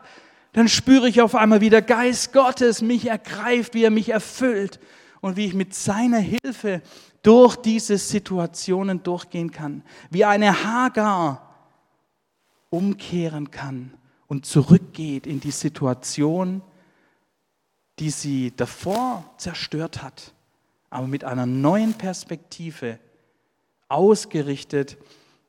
dann 0.57 0.67
spüre 0.67 1.07
ich 1.07 1.21
auf 1.21 1.35
einmal, 1.35 1.61
wie 1.61 1.69
der 1.69 1.83
Geist 1.83 2.33
Gottes 2.33 2.81
mich 2.81 3.05
ergreift, 3.05 3.75
wie 3.75 3.83
er 3.83 3.91
mich 3.91 4.09
erfüllt 4.09 4.79
und 5.21 5.37
wie 5.37 5.45
ich 5.45 5.53
mit 5.53 5.75
seiner 5.75 6.17
Hilfe 6.17 6.81
durch 7.21 7.55
diese 7.57 7.99
Situationen 7.99 9.03
durchgehen 9.03 9.51
kann. 9.51 9.83
Wie 10.09 10.25
eine 10.25 10.63
Hagar 10.63 11.53
umkehren 12.71 13.51
kann 13.51 13.93
und 14.25 14.47
zurückgeht 14.47 15.27
in 15.27 15.39
die 15.39 15.51
Situation, 15.51 16.63
die 17.99 18.09
sie 18.09 18.51
davor 18.55 19.31
zerstört 19.37 20.01
hat, 20.01 20.33
aber 20.89 21.05
mit 21.05 21.23
einer 21.23 21.45
neuen 21.45 21.93
Perspektive 21.93 22.97
ausgerichtet 23.89 24.97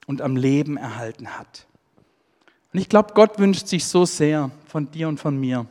und 0.07 0.21
am 0.21 0.37
Leben 0.37 0.77
erhalten 0.77 1.39
hat. 1.39 1.67
Und 2.73 2.81
ich 2.81 2.89
glaube, 2.89 3.15
Gott 3.15 3.39
wünscht 3.39 3.67
sich 3.67 3.87
so 3.87 4.05
sehr 4.05 4.51
von 4.67 4.91
dir 4.91 5.09
und 5.09 5.19
von 5.19 5.39
mir, 5.39 5.67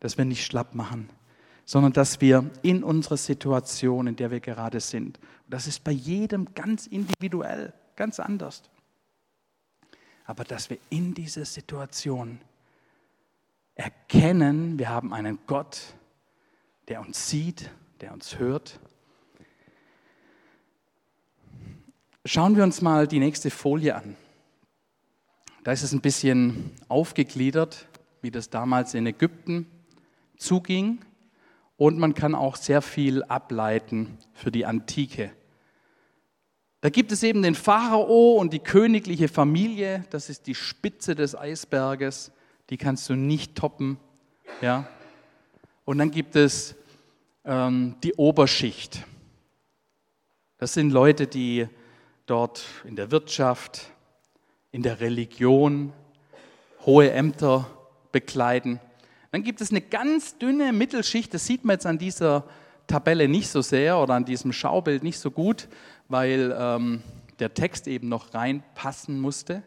dass 0.00 0.16
wir 0.16 0.24
nicht 0.24 0.44
schlapp 0.44 0.74
machen, 0.74 1.10
sondern 1.64 1.92
dass 1.92 2.20
wir 2.20 2.50
in 2.62 2.82
unserer 2.82 3.16
Situation, 3.16 4.06
in 4.06 4.16
der 4.16 4.30
wir 4.30 4.40
gerade 4.40 4.80
sind, 4.80 5.20
das 5.48 5.66
ist 5.66 5.84
bei 5.84 5.92
jedem 5.92 6.54
ganz 6.54 6.86
individuell, 6.86 7.72
ganz 7.96 8.18
anders, 8.18 8.62
aber 10.24 10.44
dass 10.44 10.70
wir 10.70 10.78
in 10.88 11.14
dieser 11.14 11.44
Situation 11.44 12.40
erkennen, 13.74 14.78
wir 14.78 14.88
haben 14.88 15.12
einen 15.12 15.38
Gott, 15.46 15.94
der 16.88 17.00
uns 17.00 17.28
sieht, 17.28 17.70
der 18.00 18.12
uns 18.12 18.38
hört. 18.38 18.80
Schauen 22.24 22.56
wir 22.56 22.64
uns 22.64 22.82
mal 22.82 23.06
die 23.06 23.18
nächste 23.18 23.50
Folie 23.50 23.96
an. 23.96 24.16
Da 25.64 25.70
ist 25.70 25.84
es 25.84 25.92
ein 25.92 26.00
bisschen 26.00 26.72
aufgegliedert, 26.88 27.86
wie 28.20 28.32
das 28.32 28.50
damals 28.50 28.94
in 28.94 29.06
Ägypten 29.06 29.66
zuging. 30.36 31.04
Und 31.76 31.98
man 31.98 32.14
kann 32.14 32.34
auch 32.34 32.56
sehr 32.56 32.82
viel 32.82 33.22
ableiten 33.24 34.18
für 34.34 34.50
die 34.50 34.66
Antike. 34.66 35.32
Da 36.80 36.90
gibt 36.90 37.12
es 37.12 37.22
eben 37.22 37.42
den 37.42 37.54
Pharao 37.54 38.32
und 38.32 38.52
die 38.52 38.58
königliche 38.58 39.28
Familie, 39.28 40.04
das 40.10 40.28
ist 40.28 40.48
die 40.48 40.56
Spitze 40.56 41.14
des 41.14 41.36
Eisberges, 41.36 42.32
die 42.70 42.76
kannst 42.76 43.08
du 43.08 43.14
nicht 43.14 43.54
toppen. 43.54 43.98
Ja? 44.60 44.88
Und 45.84 45.98
dann 45.98 46.10
gibt 46.10 46.34
es 46.34 46.74
ähm, 47.44 47.94
die 48.02 48.14
Oberschicht. 48.14 49.04
Das 50.58 50.74
sind 50.74 50.90
Leute, 50.90 51.28
die 51.28 51.68
dort 52.26 52.64
in 52.84 52.96
der 52.96 53.12
Wirtschaft, 53.12 53.91
in 54.72 54.82
der 54.82 55.00
Religion 55.00 55.92
hohe 56.84 57.10
Ämter 57.12 57.66
bekleiden. 58.10 58.80
Dann 59.30 59.44
gibt 59.44 59.60
es 59.60 59.70
eine 59.70 59.80
ganz 59.80 60.36
dünne 60.38 60.72
Mittelschicht, 60.72 61.32
das 61.32 61.46
sieht 61.46 61.64
man 61.64 61.74
jetzt 61.74 61.86
an 61.86 61.98
dieser 61.98 62.44
Tabelle 62.88 63.28
nicht 63.28 63.48
so 63.48 63.62
sehr 63.62 63.98
oder 63.98 64.14
an 64.14 64.24
diesem 64.24 64.52
Schaubild 64.52 65.02
nicht 65.02 65.18
so 65.18 65.30
gut 65.30 65.68
weil 66.12 66.54
ähm, 66.56 67.02
der 67.40 67.54
Text 67.54 67.88
eben 67.88 68.08
noch 68.08 68.34
reinpassen 68.34 69.18
musste. 69.18 69.62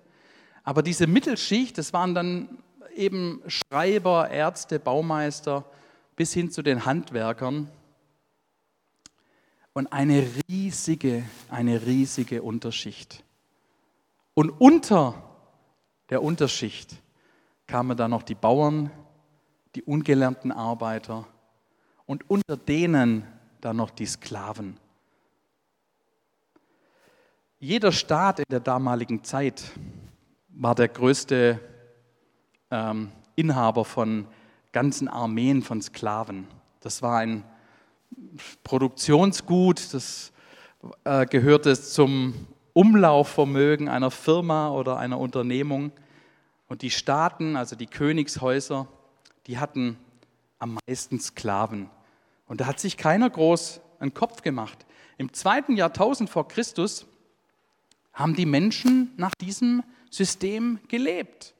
Aber 0.63 0.83
diese 0.83 1.07
Mittelschicht, 1.07 1.77
das 1.77 1.91
waren 1.91 2.15
dann 2.15 2.59
eben 2.95 3.41
Schreiber, 3.47 4.29
Ärzte, 4.29 4.79
Baumeister 4.79 5.65
bis 6.15 6.33
hin 6.33 6.51
zu 6.51 6.61
den 6.61 6.85
Handwerkern. 6.85 7.69
Und 9.73 9.87
eine 9.87 10.25
riesige, 10.47 11.23
eine 11.49 11.85
riesige 11.85 12.41
Unterschicht. 12.41 13.24
Und 14.35 14.49
unter 14.49 15.15
der 16.09 16.21
Unterschicht 16.21 17.01
kamen 17.67 17.97
dann 17.97 18.11
noch 18.11 18.21
die 18.21 18.35
Bauern, 18.35 18.91
die 19.73 19.81
ungelernten 19.81 20.51
Arbeiter 20.51 21.25
und 22.05 22.29
unter 22.29 22.57
denen 22.57 23.25
dann 23.61 23.77
noch 23.77 23.89
die 23.89 24.05
Sklaven. 24.05 24.77
Jeder 27.59 27.93
Staat 27.93 28.39
in 28.39 28.45
der 28.51 28.59
damaligen 28.59 29.23
Zeit 29.23 29.71
war 30.49 30.75
der 30.75 30.89
größte 30.89 31.59
ähm, 32.69 33.11
Inhaber 33.35 33.85
von 33.85 34.27
ganzen 34.73 35.07
Armeen 35.07 35.63
von 35.63 35.81
Sklaven. 35.81 36.47
Das 36.81 37.01
war 37.01 37.19
ein 37.19 37.45
Produktionsgut, 38.63 39.93
das 39.93 40.33
äh, 41.05 41.25
gehörte 41.25 41.79
zum 41.79 42.33
Umlaufvermögen 42.75 43.87
einer 43.87 44.11
Firma 44.11 44.69
oder 44.69 44.97
einer 44.97 45.17
Unternehmung. 45.17 45.93
Und 46.67 46.81
die 46.81 46.91
Staaten, 46.91 47.55
also 47.55 47.77
die 47.77 47.87
Königshäuser, 47.87 48.87
die 49.47 49.59
hatten 49.59 49.97
am 50.59 50.77
meisten 50.85 51.17
Sklaven. 51.19 51.89
Und 52.47 52.59
da 52.59 52.65
hat 52.65 52.81
sich 52.81 52.97
keiner 52.97 53.29
groß 53.29 53.79
einen 53.99 54.13
Kopf 54.13 54.41
gemacht. 54.41 54.85
Im 55.17 55.31
zweiten 55.31 55.77
Jahrtausend 55.77 56.29
vor 56.29 56.49
Christus 56.49 57.05
haben 58.13 58.35
die 58.35 58.45
Menschen 58.45 59.13
nach 59.15 59.33
diesem 59.35 59.81
System 60.09 60.79
gelebt. 60.89 61.53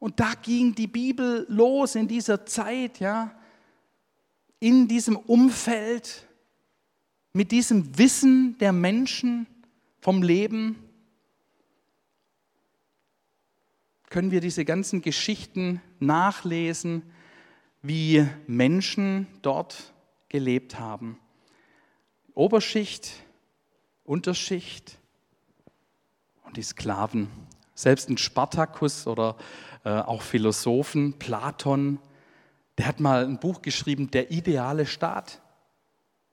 Und 0.00 0.18
da 0.18 0.32
ging 0.42 0.74
die 0.74 0.88
Bibel 0.88 1.46
los 1.48 1.94
in 1.94 2.08
dieser 2.08 2.44
Zeit, 2.46 2.98
ja, 2.98 3.30
in 4.58 4.88
diesem 4.88 5.16
Umfeld, 5.16 6.26
mit 7.32 7.52
diesem 7.52 7.96
Wissen 7.96 8.58
der 8.58 8.72
Menschen 8.72 9.46
vom 10.02 10.20
Leben, 10.24 10.76
können 14.10 14.32
wir 14.32 14.40
diese 14.40 14.64
ganzen 14.64 15.00
Geschichten 15.00 15.80
nachlesen, 16.00 17.02
wie 17.82 18.26
Menschen 18.48 19.28
dort 19.42 19.94
gelebt 20.28 20.80
haben. 20.80 21.20
Oberschicht, 22.34 23.12
Unterschicht 24.02 24.98
und 26.44 26.56
die 26.56 26.62
Sklaven. 26.62 27.28
Selbst 27.76 28.10
ein 28.10 28.18
Spartacus 28.18 29.06
oder 29.06 29.36
äh, 29.84 29.90
auch 29.90 30.22
Philosophen, 30.22 31.16
Platon, 31.20 32.00
der 32.76 32.86
hat 32.88 32.98
mal 32.98 33.24
ein 33.24 33.38
Buch 33.38 33.62
geschrieben, 33.62 34.10
Der 34.10 34.32
ideale 34.32 34.84
Staat. 34.84 35.40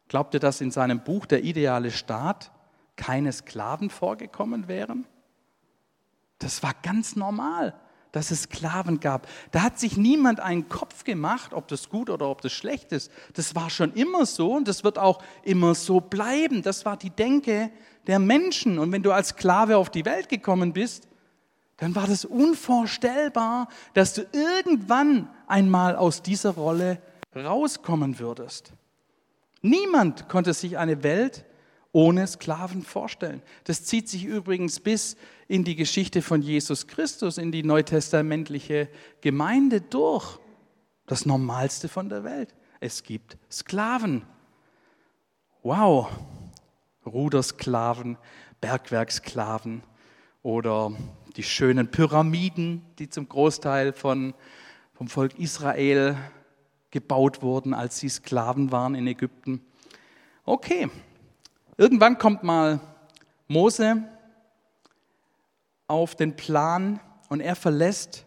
Glaubt 0.08 0.34
ihr, 0.34 0.40
dass 0.40 0.60
in 0.60 0.72
seinem 0.72 1.04
Buch 1.04 1.28
Der 1.28 1.44
ideale 1.44 1.92
Staat 1.92 2.52
keine 3.00 3.32
Sklaven 3.32 3.90
vorgekommen 3.90 4.68
wären? 4.68 5.08
Das 6.38 6.62
war 6.62 6.74
ganz 6.84 7.16
normal 7.16 7.74
dass 8.12 8.32
es 8.32 8.44
Sklaven 8.44 9.00
gab. 9.00 9.28
Da 9.52 9.62
hat 9.62 9.80
sich 9.80 9.98
niemand 9.98 10.40
einen 10.40 10.68
Kopf 10.70 11.04
gemacht, 11.04 11.54
ob 11.54 11.68
das 11.68 11.90
gut 11.90 12.10
oder 12.10 12.28
ob 12.30 12.42
das 12.42 12.52
schlecht 12.52 12.92
ist. 12.92 13.12
Das 13.34 13.56
war 13.56 13.70
schon 13.70 13.94
immer 13.94 14.26
so 14.26 14.56
und 14.56 14.68
das 14.68 14.84
wird 14.84 14.98
auch 14.98 15.22
immer 15.44 15.76
so 15.76 16.00
bleiben. 16.00 16.64
Das 16.64 16.86
war 16.86 16.98
die 16.98 17.12
Denke 17.12 17.72
der 18.08 18.20
Menschen. 18.20 18.80
Und 18.80 18.92
wenn 18.92 19.04
du 19.04 19.12
als 19.12 19.30
Sklave 19.30 19.78
auf 19.78 19.90
die 19.90 20.06
Welt 20.06 20.30
gekommen 20.30 20.74
bist, 20.74 21.08
dann 21.78 21.96
war 21.96 22.08
das 22.08 22.26
unvorstellbar, 22.26 23.70
dass 23.94 24.14
du 24.14 24.26
irgendwann 24.34 25.30
einmal 25.48 25.96
aus 25.96 26.22
dieser 26.22 26.52
Rolle 26.52 27.02
rauskommen 27.36 28.20
würdest. 28.20 28.74
Niemand 29.62 30.28
konnte 30.30 30.54
sich 30.54 30.78
eine 30.78 31.04
Welt 31.04 31.46
ohne 31.92 32.28
Sklaven 32.28 32.84
vorstellen. 32.84 33.42
Das 33.64 33.84
zieht 33.84 34.08
sich 34.08 34.26
übrigens 34.26 34.80
bis 34.80 35.18
in 35.48 35.64
die 35.64 35.76
Geschichte 35.76 36.22
von 36.22 36.42
Jesus 36.42 36.88
Christus, 36.88 37.38
in 37.38 37.52
die 37.52 37.64
neutestamentliche 37.64 38.90
Gemeinde 39.22 39.82
durch. 39.82 40.40
Das 41.08 41.26
Normalste 41.26 41.88
von 41.88 42.08
der 42.08 42.24
Welt. 42.24 42.54
Es 42.80 43.02
gibt 43.02 43.38
Sklaven. 43.52 44.22
Wow. 45.64 46.08
Rudersklaven, 47.06 48.18
Bergwerksklaven 48.62 49.82
oder 50.44 50.92
die 51.36 51.44
schönen 51.44 51.90
Pyramiden, 51.90 52.86
die 53.00 53.10
zum 53.10 53.28
Großteil 53.28 53.94
von, 53.94 54.34
vom 54.94 55.08
Volk 55.08 55.38
Israel 55.40 56.18
gebaut 56.92 57.42
wurden, 57.42 57.74
als 57.74 58.00
sie 58.00 58.10
Sklaven 58.10 58.72
waren 58.72 58.96
in 58.96 59.08
Ägypten. 59.08 59.62
Okay, 60.46 60.90
Irgendwann 61.80 62.18
kommt 62.18 62.44
mal 62.44 62.82
Mose 63.48 64.04
auf 65.88 66.14
den 66.14 66.36
Plan 66.36 67.00
und 67.30 67.40
er 67.40 67.56
verlässt 67.56 68.26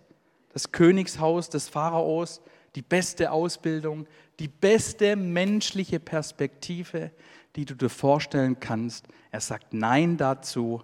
das 0.54 0.72
Königshaus 0.72 1.50
des 1.50 1.68
Pharaos, 1.68 2.40
die 2.76 2.80
beste 2.80 3.30
Ausbildung, 3.30 4.06
die 4.38 4.48
beste 4.48 5.16
menschliche 5.16 6.00
Perspektive, 6.00 7.10
die 7.54 7.66
du 7.66 7.74
dir 7.74 7.90
vorstellen 7.90 8.58
kannst. 8.58 9.06
Er 9.30 9.42
sagt 9.42 9.74
Nein 9.74 10.16
dazu 10.16 10.82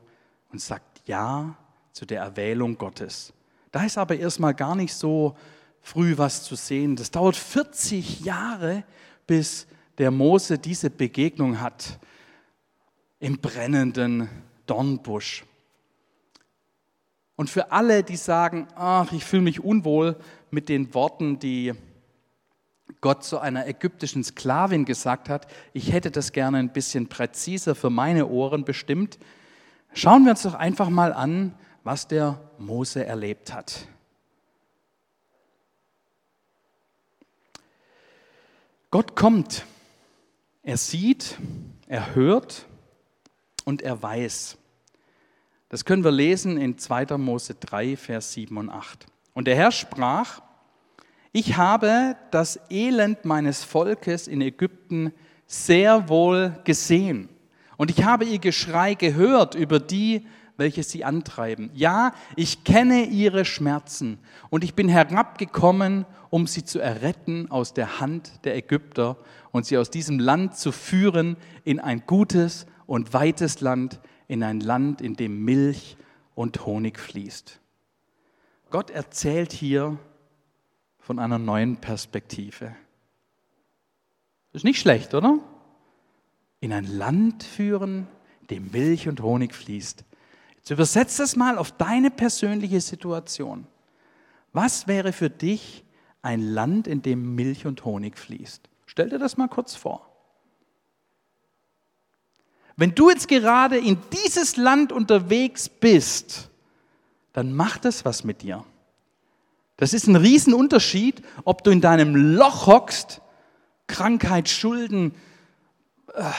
und 0.52 0.60
sagt 0.60 1.00
Ja 1.06 1.56
zu 1.92 2.04
der 2.04 2.20
Erwählung 2.20 2.76
Gottes. 2.76 3.32
Da 3.72 3.82
ist 3.86 3.96
aber 3.96 4.18
erstmal 4.18 4.52
gar 4.52 4.76
nicht 4.76 4.92
so 4.92 5.38
früh 5.80 6.18
was 6.18 6.42
zu 6.42 6.54
sehen. 6.54 6.96
Das 6.96 7.10
dauert 7.10 7.36
40 7.36 8.20
Jahre, 8.20 8.84
bis 9.26 9.66
der 9.96 10.10
Mose 10.10 10.58
diese 10.58 10.90
Begegnung 10.90 11.62
hat 11.62 11.98
im 13.20 13.38
brennenden 13.38 14.28
Dornbusch. 14.66 15.44
Und 17.36 17.50
für 17.50 17.72
alle, 17.72 18.02
die 18.02 18.16
sagen, 18.16 18.66
ach, 18.74 19.12
ich 19.12 19.24
fühle 19.24 19.42
mich 19.42 19.62
unwohl 19.62 20.16
mit 20.50 20.68
den 20.68 20.92
Worten, 20.94 21.38
die 21.38 21.72
Gott 23.00 23.22
zu 23.22 23.38
einer 23.38 23.66
ägyptischen 23.68 24.24
Sklavin 24.24 24.84
gesagt 24.84 25.28
hat, 25.28 25.46
ich 25.72 25.92
hätte 25.92 26.10
das 26.10 26.32
gerne 26.32 26.58
ein 26.58 26.72
bisschen 26.72 27.08
präziser 27.08 27.74
für 27.74 27.90
meine 27.90 28.26
Ohren 28.26 28.64
bestimmt, 28.64 29.18
schauen 29.92 30.24
wir 30.24 30.32
uns 30.32 30.42
doch 30.42 30.54
einfach 30.54 30.88
mal 30.88 31.12
an, 31.12 31.54
was 31.84 32.08
der 32.08 32.40
Mose 32.58 33.04
erlebt 33.04 33.52
hat. 33.52 33.86
Gott 38.90 39.14
kommt, 39.14 39.64
er 40.62 40.78
sieht, 40.78 41.38
er 41.86 42.14
hört 42.14 42.67
und 43.68 43.82
er 43.82 44.02
weiß. 44.02 44.56
Das 45.68 45.84
können 45.84 46.02
wir 46.02 46.10
lesen 46.10 46.56
in 46.56 46.78
2. 46.78 47.18
Mose 47.18 47.54
3, 47.54 47.98
Vers 47.98 48.32
7 48.32 48.56
und 48.56 48.70
8. 48.70 49.04
Und 49.34 49.46
der 49.46 49.56
Herr 49.56 49.72
sprach, 49.72 50.40
ich 51.32 51.58
habe 51.58 52.16
das 52.30 52.58
Elend 52.70 53.26
meines 53.26 53.64
Volkes 53.64 54.26
in 54.26 54.40
Ägypten 54.40 55.12
sehr 55.46 56.08
wohl 56.08 56.58
gesehen. 56.64 57.28
Und 57.76 57.90
ich 57.90 58.04
habe 58.04 58.24
ihr 58.24 58.38
Geschrei 58.38 58.94
gehört 58.94 59.54
über 59.54 59.80
die, 59.80 60.26
welche 60.56 60.82
sie 60.82 61.04
antreiben. 61.04 61.68
Ja, 61.74 62.14
ich 62.36 62.64
kenne 62.64 63.04
ihre 63.04 63.44
Schmerzen 63.44 64.18
und 64.48 64.64
ich 64.64 64.74
bin 64.74 64.88
herabgekommen, 64.88 66.06
um 66.30 66.46
sie 66.46 66.64
zu 66.64 66.78
erretten 66.78 67.50
aus 67.50 67.74
der 67.74 68.00
Hand 68.00 68.32
der 68.44 68.56
Ägypter 68.56 69.18
und 69.50 69.66
sie 69.66 69.76
aus 69.76 69.90
diesem 69.90 70.18
Land 70.18 70.56
zu 70.56 70.72
führen 70.72 71.36
in 71.64 71.80
ein 71.80 72.04
gutes 72.06 72.66
und 72.88 73.12
weites 73.12 73.60
Land, 73.60 74.00
in 74.28 74.42
ein 74.42 74.60
Land, 74.60 75.02
in 75.02 75.14
dem 75.14 75.44
Milch 75.44 75.98
und 76.34 76.64
Honig 76.64 76.98
fließt. 76.98 77.60
Gott 78.70 78.88
erzählt 78.90 79.52
hier 79.52 79.98
von 80.98 81.18
einer 81.18 81.38
neuen 81.38 81.76
Perspektive. 81.76 82.74
Ist 84.54 84.64
nicht 84.64 84.80
schlecht, 84.80 85.12
oder? 85.12 85.38
In 86.60 86.72
ein 86.72 86.86
Land 86.86 87.44
führen, 87.44 88.08
in 88.40 88.46
dem 88.48 88.70
Milch 88.70 89.06
und 89.06 89.22
Honig 89.22 89.54
fließt. 89.54 90.04
Jetzt 90.56 90.70
übersetzt 90.70 91.20
das 91.20 91.36
mal 91.36 91.58
auf 91.58 91.72
deine 91.72 92.10
persönliche 92.10 92.80
Situation. 92.80 93.66
Was 94.54 94.88
wäre 94.88 95.12
für 95.12 95.28
dich 95.28 95.84
ein 96.22 96.40
Land, 96.40 96.86
in 96.86 97.02
dem 97.02 97.34
Milch 97.34 97.66
und 97.66 97.84
Honig 97.84 98.18
fließt? 98.18 98.66
Stell 98.86 99.10
dir 99.10 99.18
das 99.18 99.36
mal 99.36 99.48
kurz 99.48 99.76
vor. 99.76 100.07
Wenn 102.78 102.94
du 102.94 103.10
jetzt 103.10 103.26
gerade 103.26 103.76
in 103.76 103.98
dieses 104.12 104.56
Land 104.56 104.92
unterwegs 104.92 105.68
bist, 105.68 106.48
dann 107.32 107.52
macht 107.52 107.84
es 107.84 108.04
was 108.04 108.22
mit 108.22 108.42
dir. 108.42 108.64
Das 109.78 109.92
ist 109.92 110.06
ein 110.06 110.14
Riesenunterschied, 110.14 111.20
ob 111.42 111.64
du 111.64 111.72
in 111.72 111.80
deinem 111.80 112.14
Loch 112.14 112.68
hockst, 112.68 113.20
Krankheit, 113.88 114.48
Schulden, 114.48 115.12
äh, 116.14 116.30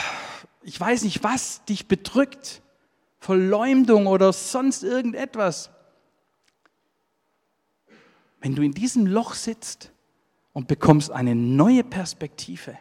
ich 0.62 0.80
weiß 0.80 1.04
nicht 1.04 1.26
was, 1.26 1.66
dich 1.66 1.88
bedrückt, 1.88 2.62
Verleumdung 3.20 4.08
oder 4.08 4.32
sonst 4.32 4.84
irgendetwas. 4.84 5.70
Wenn 8.40 8.56
du 8.56 8.62
in 8.62 8.72
diesem 8.72 9.08
Loch 9.08 9.34
sitzt 9.34 9.92
und 10.54 10.70
bekommst 10.70 11.12
eine 11.12 11.36
neue 11.36 11.84
Perspektive, 11.84 12.78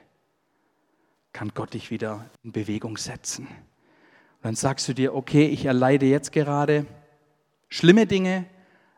kann 1.38 1.52
Gott 1.54 1.74
dich 1.74 1.92
wieder 1.92 2.28
in 2.42 2.50
Bewegung 2.50 2.96
setzen. 2.96 3.46
Und 3.46 4.42
dann 4.42 4.56
sagst 4.56 4.88
du 4.88 4.92
dir, 4.92 5.14
okay, 5.14 5.46
ich 5.46 5.66
erleide 5.66 6.04
jetzt 6.04 6.32
gerade 6.32 6.84
schlimme 7.68 8.08
Dinge, 8.08 8.44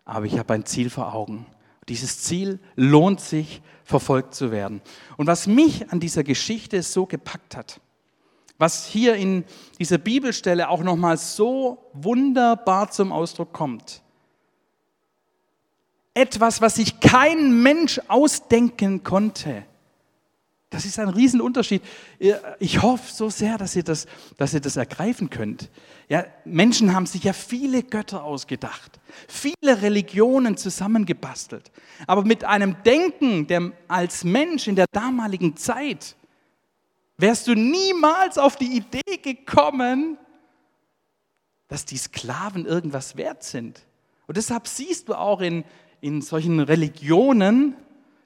aber 0.06 0.24
ich 0.24 0.38
habe 0.38 0.54
ein 0.54 0.64
Ziel 0.64 0.88
vor 0.88 1.12
Augen. 1.12 1.44
Dieses 1.90 2.22
Ziel 2.22 2.58
lohnt 2.76 3.20
sich, 3.20 3.60
verfolgt 3.84 4.34
zu 4.34 4.50
werden. 4.50 4.80
Und 5.18 5.26
was 5.26 5.46
mich 5.46 5.92
an 5.92 6.00
dieser 6.00 6.24
Geschichte 6.24 6.82
so 6.82 7.04
gepackt 7.04 7.58
hat, 7.58 7.78
was 8.56 8.86
hier 8.86 9.16
in 9.16 9.44
dieser 9.78 9.98
Bibelstelle 9.98 10.70
auch 10.70 10.82
nochmal 10.82 11.18
so 11.18 11.90
wunderbar 11.92 12.90
zum 12.90 13.12
Ausdruck 13.12 13.52
kommt, 13.52 14.00
etwas, 16.14 16.62
was 16.62 16.76
sich 16.76 17.00
kein 17.00 17.62
Mensch 17.62 18.00
ausdenken 18.08 19.04
konnte, 19.04 19.66
das 20.70 20.84
ist 20.84 21.00
ein 21.00 21.08
Riesenunterschied. 21.08 21.82
Ich 22.60 22.80
hoffe 22.80 23.12
so 23.12 23.28
sehr, 23.28 23.58
dass 23.58 23.74
ihr 23.74 23.82
das, 23.82 24.06
dass 24.36 24.54
ihr 24.54 24.60
das 24.60 24.76
ergreifen 24.76 25.28
könnt. 25.28 25.68
Ja, 26.08 26.24
Menschen 26.44 26.94
haben 26.94 27.06
sich 27.06 27.24
ja 27.24 27.32
viele 27.32 27.82
Götter 27.82 28.22
ausgedacht, 28.22 29.00
viele 29.28 29.82
Religionen 29.82 30.56
zusammengebastelt. 30.56 31.72
Aber 32.06 32.24
mit 32.24 32.44
einem 32.44 32.76
Denken 32.84 33.48
der, 33.48 33.72
als 33.88 34.22
Mensch 34.22 34.68
in 34.68 34.76
der 34.76 34.86
damaligen 34.92 35.56
Zeit 35.56 36.14
wärst 37.18 37.48
du 37.48 37.54
niemals 37.54 38.38
auf 38.38 38.56
die 38.56 38.76
Idee 38.76 39.18
gekommen, 39.22 40.18
dass 41.66 41.84
die 41.84 41.98
Sklaven 41.98 42.64
irgendwas 42.64 43.16
wert 43.16 43.42
sind. 43.42 43.86
Und 44.28 44.36
deshalb 44.36 44.68
siehst 44.68 45.08
du 45.08 45.14
auch 45.14 45.40
in, 45.40 45.64
in 46.00 46.22
solchen 46.22 46.60
Religionen, 46.60 47.76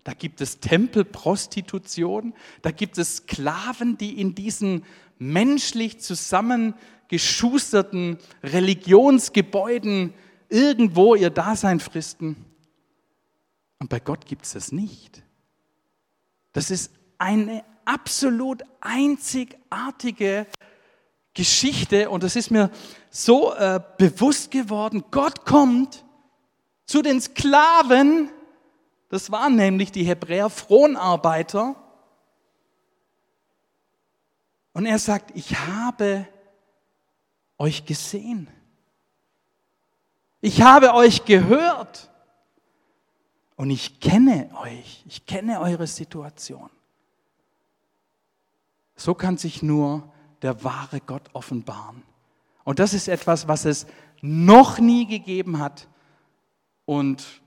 da 0.04 0.12
gibt 0.12 0.40
es 0.42 0.60
Tempelprostitution, 0.60 2.34
da 2.62 2.70
gibt 2.70 2.98
es 2.98 3.16
Sklaven, 3.16 3.98
die 3.98 4.20
in 4.20 4.34
diesen 4.34 4.84
menschlich 5.18 6.00
zusammengeschusterten 6.00 8.18
Religionsgebäuden 8.42 10.12
irgendwo 10.50 11.14
ihr 11.14 11.30
Dasein 11.30 11.80
fristen. 11.80 12.36
Und 13.78 13.88
bei 13.88 13.98
Gott 13.98 14.26
gibt 14.26 14.44
es 14.44 14.52
das 14.52 14.72
nicht. 14.72 15.22
Das 16.52 16.70
ist 16.70 16.92
eine 17.18 17.64
absolut 17.86 18.62
einzigartige 18.80 20.46
Geschichte 21.32 22.10
und 22.10 22.22
das 22.22 22.36
ist 22.36 22.50
mir 22.50 22.70
so 23.10 23.54
äh, 23.54 23.80
bewusst 23.98 24.50
geworden. 24.50 25.04
Gott 25.10 25.44
kommt 25.44 26.04
zu 26.86 27.02
den 27.02 27.20
Sklaven, 27.20 28.30
das 29.14 29.30
waren 29.30 29.54
nämlich 29.54 29.92
die 29.92 30.02
Hebräer 30.02 30.50
Fronarbeiter. 30.50 31.76
Und 34.72 34.86
er 34.86 34.98
sagt, 34.98 35.30
ich 35.36 35.56
habe 35.56 36.26
euch 37.56 37.86
gesehen. 37.86 38.48
Ich 40.40 40.62
habe 40.62 40.94
euch 40.94 41.24
gehört. 41.26 42.10
Und 43.54 43.70
ich 43.70 44.00
kenne 44.00 44.50
euch. 44.60 45.04
Ich 45.06 45.24
kenne 45.26 45.60
eure 45.60 45.86
Situation. 45.86 46.68
So 48.96 49.14
kann 49.14 49.38
sich 49.38 49.62
nur 49.62 50.12
der 50.42 50.64
wahre 50.64 51.00
Gott 51.00 51.30
offenbaren. 51.34 52.02
Und 52.64 52.80
das 52.80 52.92
ist 52.92 53.06
etwas, 53.06 53.46
was 53.46 53.64
es 53.64 53.86
noch 54.22 54.80
nie 54.80 55.06
gegeben 55.06 55.60
hat 55.60 55.86
und 56.84 57.43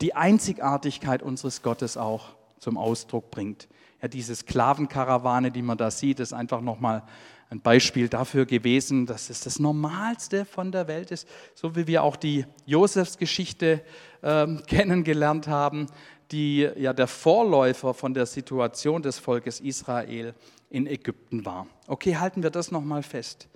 die 0.00 0.14
Einzigartigkeit 0.14 1.22
unseres 1.22 1.62
Gottes 1.62 1.96
auch 1.96 2.30
zum 2.58 2.76
Ausdruck 2.76 3.30
bringt. 3.30 3.68
Ja, 4.00 4.08
diese 4.08 4.34
Sklavenkarawane, 4.34 5.50
die 5.50 5.62
man 5.62 5.76
da 5.76 5.90
sieht, 5.90 6.20
ist 6.20 6.32
einfach 6.32 6.60
nochmal 6.60 7.02
ein 7.50 7.60
Beispiel 7.60 8.08
dafür 8.08 8.46
gewesen, 8.46 9.06
dass 9.06 9.28
es 9.28 9.40
das 9.40 9.58
Normalste 9.58 10.44
von 10.44 10.70
der 10.70 10.86
Welt 10.86 11.10
ist, 11.10 11.28
so 11.54 11.74
wie 11.74 11.86
wir 11.86 12.02
auch 12.02 12.16
die 12.16 12.46
Josefsgeschichte 12.64 13.82
äh, 14.22 14.46
kennengelernt 14.66 15.48
haben, 15.48 15.86
die 16.30 16.68
ja 16.76 16.92
der 16.92 17.08
Vorläufer 17.08 17.92
von 17.92 18.14
der 18.14 18.24
Situation 18.24 19.02
des 19.02 19.18
Volkes 19.18 19.60
Israel 19.60 20.34
in 20.70 20.86
Ägypten 20.86 21.44
war. 21.44 21.66
Okay, 21.88 22.16
halten 22.16 22.44
wir 22.44 22.50
das 22.50 22.70
nochmal 22.70 23.02
fest. 23.02 23.48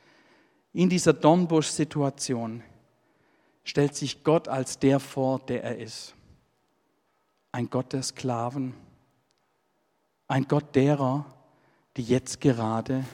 In 0.72 0.90
dieser 0.90 1.12
Dornbusch-Situation 1.12 2.64
stellt 3.62 3.94
sich 3.94 4.24
Gott 4.24 4.48
als 4.48 4.80
der 4.80 4.98
vor, 4.98 5.38
der 5.38 5.62
er 5.62 5.78
ist 5.78 6.14
ein 7.54 7.70
Gott 7.70 7.92
der 7.92 8.02
Sklaven, 8.02 8.74
ein 10.26 10.48
Gott 10.48 10.74
derer, 10.74 11.24
die 11.96 12.02
jetzt 12.02 12.40
gerade 12.40 13.04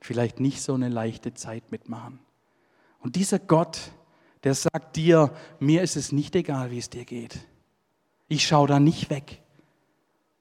vielleicht 0.00 0.40
nicht 0.40 0.60
so 0.60 0.74
eine 0.74 0.88
leichte 0.88 1.32
Zeit 1.32 1.70
mitmachen. 1.70 2.18
Und 2.98 3.14
dieser 3.14 3.38
Gott, 3.38 3.92
der 4.42 4.56
sagt 4.56 4.96
dir, 4.96 5.32
mir 5.60 5.82
ist 5.82 5.94
es 5.94 6.10
nicht 6.10 6.34
egal, 6.34 6.72
wie 6.72 6.78
es 6.78 6.90
dir 6.90 7.04
geht. 7.04 7.46
Ich 8.26 8.44
schaue 8.44 8.66
da 8.66 8.80
nicht 8.80 9.08
weg. 9.08 9.40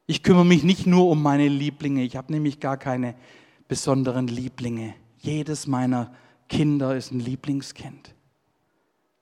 Ich 0.08 0.24
kümmere 0.24 0.46
mich 0.46 0.64
nicht 0.64 0.88
nur 0.88 1.08
um 1.08 1.22
meine 1.22 1.50
Lieblinge. 1.50 2.02
Ich 2.02 2.16
habe 2.16 2.34
nämlich 2.34 2.60
gar 2.60 2.78
keine 2.78 3.14
besonderen 3.68 4.26
Lieblinge. 4.26 4.96
Jedes 5.20 5.68
meiner 5.68 6.12
Kinder 6.50 6.96
ist 6.96 7.12
ein 7.12 7.20
Lieblingskind. 7.20 8.16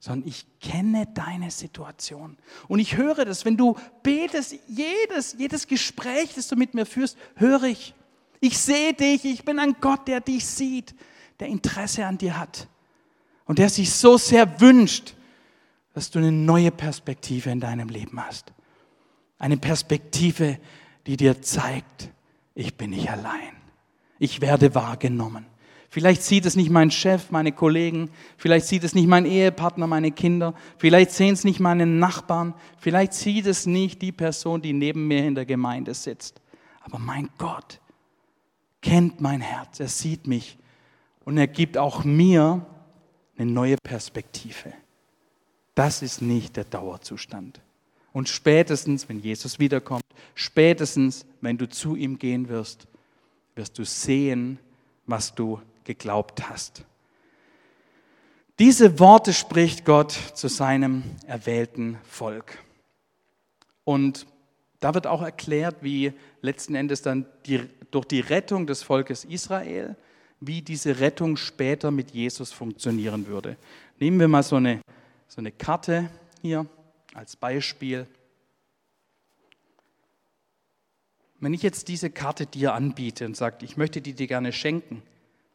Sondern 0.00 0.28
ich 0.28 0.46
kenne 0.60 1.06
deine 1.14 1.50
Situation. 1.50 2.36
Und 2.68 2.80
ich 2.80 2.96
höre 2.96 3.24
das, 3.24 3.44
wenn 3.44 3.56
du 3.56 3.76
betest, 4.02 4.56
jedes, 4.66 5.36
jedes 5.38 5.66
Gespräch, 5.66 6.34
das 6.34 6.48
du 6.48 6.56
mit 6.56 6.74
mir 6.74 6.86
führst, 6.86 7.16
höre 7.36 7.64
ich. 7.64 7.94
Ich 8.40 8.58
sehe 8.58 8.94
dich, 8.94 9.24
ich 9.24 9.44
bin 9.44 9.58
ein 9.58 9.76
Gott, 9.80 10.08
der 10.08 10.20
dich 10.20 10.46
sieht, 10.46 10.94
der 11.38 11.48
Interesse 11.48 12.06
an 12.06 12.18
dir 12.18 12.38
hat 12.38 12.66
und 13.44 13.58
der 13.58 13.68
sich 13.68 13.92
so 13.92 14.16
sehr 14.16 14.60
wünscht, 14.60 15.14
dass 15.92 16.10
du 16.10 16.18
eine 16.18 16.32
neue 16.32 16.70
Perspektive 16.70 17.50
in 17.50 17.60
deinem 17.60 17.88
Leben 17.88 18.24
hast. 18.24 18.52
Eine 19.38 19.56
Perspektive, 19.56 20.58
die 21.06 21.16
dir 21.16 21.42
zeigt, 21.42 22.10
ich 22.54 22.76
bin 22.76 22.90
nicht 22.90 23.10
allein. 23.10 23.56
Ich 24.18 24.40
werde 24.40 24.74
wahrgenommen. 24.74 25.46
Vielleicht 25.92 26.22
sieht 26.22 26.46
es 26.46 26.54
nicht 26.54 26.70
mein 26.70 26.92
Chef, 26.92 27.32
meine 27.32 27.50
Kollegen, 27.50 28.10
vielleicht 28.36 28.66
sieht 28.66 28.84
es 28.84 28.94
nicht 28.94 29.08
mein 29.08 29.26
Ehepartner, 29.26 29.88
meine 29.88 30.12
Kinder, 30.12 30.54
vielleicht 30.78 31.10
sehen 31.10 31.34
es 31.34 31.42
nicht 31.42 31.58
meine 31.58 31.84
Nachbarn, 31.84 32.54
vielleicht 32.78 33.12
sieht 33.12 33.46
es 33.46 33.66
nicht 33.66 34.00
die 34.00 34.12
Person, 34.12 34.62
die 34.62 34.72
neben 34.72 35.08
mir 35.08 35.26
in 35.26 35.34
der 35.34 35.46
Gemeinde 35.46 35.92
sitzt. 35.94 36.40
Aber 36.82 37.00
mein 37.00 37.28
Gott 37.38 37.80
kennt 38.80 39.20
mein 39.20 39.40
Herz, 39.40 39.80
er 39.80 39.88
sieht 39.88 40.28
mich 40.28 40.58
und 41.24 41.36
er 41.36 41.48
gibt 41.48 41.76
auch 41.76 42.04
mir 42.04 42.64
eine 43.36 43.50
neue 43.50 43.76
Perspektive. 43.82 44.72
Das 45.74 46.02
ist 46.02 46.22
nicht 46.22 46.56
der 46.56 46.64
Dauerzustand. 46.64 47.60
Und 48.12 48.28
spätestens, 48.28 49.08
wenn 49.08 49.18
Jesus 49.18 49.58
wiederkommt, 49.58 50.04
spätestens, 50.36 51.26
wenn 51.40 51.58
du 51.58 51.68
zu 51.68 51.96
ihm 51.96 52.16
gehen 52.16 52.48
wirst, 52.48 52.86
wirst 53.56 53.76
du 53.76 53.84
sehen, 53.84 54.60
was 55.06 55.34
du 55.34 55.60
geglaubt 55.90 56.48
hast. 56.48 56.84
Diese 58.60 59.00
Worte 59.00 59.32
spricht 59.32 59.84
Gott 59.84 60.12
zu 60.12 60.46
seinem 60.48 61.02
erwählten 61.26 61.98
Volk. 62.04 62.58
Und 63.82 64.26
da 64.78 64.94
wird 64.94 65.08
auch 65.08 65.22
erklärt, 65.22 65.76
wie 65.80 66.12
letzten 66.42 66.76
Endes 66.76 67.02
dann 67.02 67.26
die, 67.46 67.62
durch 67.90 68.04
die 68.04 68.20
Rettung 68.20 68.68
des 68.68 68.84
Volkes 68.84 69.24
Israel, 69.24 69.96
wie 70.38 70.62
diese 70.62 71.00
Rettung 71.00 71.36
später 71.36 71.90
mit 71.90 72.12
Jesus 72.12 72.52
funktionieren 72.52 73.26
würde. 73.26 73.56
Nehmen 73.98 74.20
wir 74.20 74.28
mal 74.28 74.44
so 74.44 74.56
eine, 74.56 74.80
so 75.26 75.40
eine 75.40 75.50
Karte 75.50 76.08
hier 76.40 76.66
als 77.14 77.34
Beispiel. 77.34 78.06
Wenn 81.40 81.52
ich 81.52 81.62
jetzt 81.62 81.88
diese 81.88 82.10
Karte 82.10 82.46
dir 82.46 82.74
anbiete 82.74 83.26
und 83.26 83.36
sage, 83.36 83.64
ich 83.64 83.76
möchte 83.76 84.00
die 84.00 84.12
dir 84.12 84.28
gerne 84.28 84.52
schenken, 84.52 85.02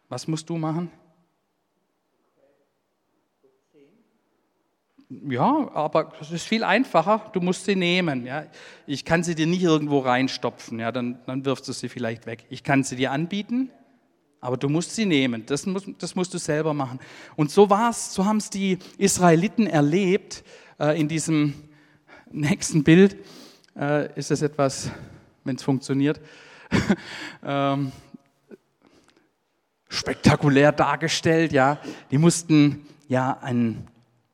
was 0.09 0.27
musst 0.27 0.49
du 0.49 0.57
machen? 0.57 0.91
Ja, 5.09 5.69
aber 5.73 6.13
es 6.19 6.31
ist 6.31 6.45
viel 6.45 6.63
einfacher. 6.63 7.29
Du 7.33 7.39
musst 7.39 7.65
sie 7.65 7.75
nehmen. 7.75 8.25
Ja. 8.25 8.45
Ich 8.87 9.05
kann 9.05 9.23
sie 9.23 9.35
dir 9.35 9.45
nicht 9.45 9.61
irgendwo 9.61 9.99
reinstopfen. 9.99 10.79
Ja, 10.79 10.91
dann, 10.91 11.19
dann 11.25 11.45
wirfst 11.45 11.67
du 11.67 11.73
sie 11.73 11.89
vielleicht 11.89 12.25
weg. 12.25 12.45
Ich 12.49 12.63
kann 12.63 12.83
sie 12.83 12.95
dir 12.95 13.11
anbieten, 13.11 13.69
aber 14.41 14.57
du 14.57 14.67
musst 14.67 14.95
sie 14.95 15.05
nehmen. 15.05 15.45
Das, 15.45 15.65
muss, 15.65 15.85
das 15.99 16.15
musst 16.15 16.33
du 16.33 16.37
selber 16.37 16.73
machen. 16.73 16.99
Und 17.35 17.51
so 17.51 17.69
war's. 17.69 18.13
So 18.13 18.25
haben 18.25 18.37
es 18.37 18.49
die 18.49 18.79
Israeliten 18.97 19.67
erlebt. 19.67 20.43
Äh, 20.79 20.99
in 20.99 21.07
diesem 21.07 21.53
nächsten 22.31 22.83
Bild 22.83 23.15
äh, 23.77 24.11
ist 24.17 24.31
es 24.31 24.41
etwas, 24.41 24.89
wenn 25.43 25.55
es 25.55 25.63
funktioniert. 25.63 26.19
ähm, 27.43 27.91
spektakulär 29.89 30.71
dargestellt, 30.71 31.51
ja. 31.51 31.77
Die 32.11 32.17
mussten 32.17 32.85
ja 33.07 33.37
ein 33.41 33.87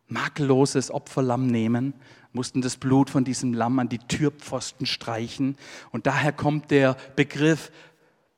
makelloses 0.08 0.92
Opferlamm 0.92 1.48
nehmen, 1.48 1.94
mussten 2.34 2.62
das 2.62 2.78
Blut 2.78 3.10
von 3.10 3.24
diesem 3.24 3.54
Lamm 3.54 3.80
an 3.80 3.90
die 3.90 4.00
Türpfosten 4.00 4.86
streichen. 4.86 5.58
Und 5.92 6.08
daher 6.08 6.32
kommt 6.32 6.72
der 6.72 6.96
Begriff 7.16 7.72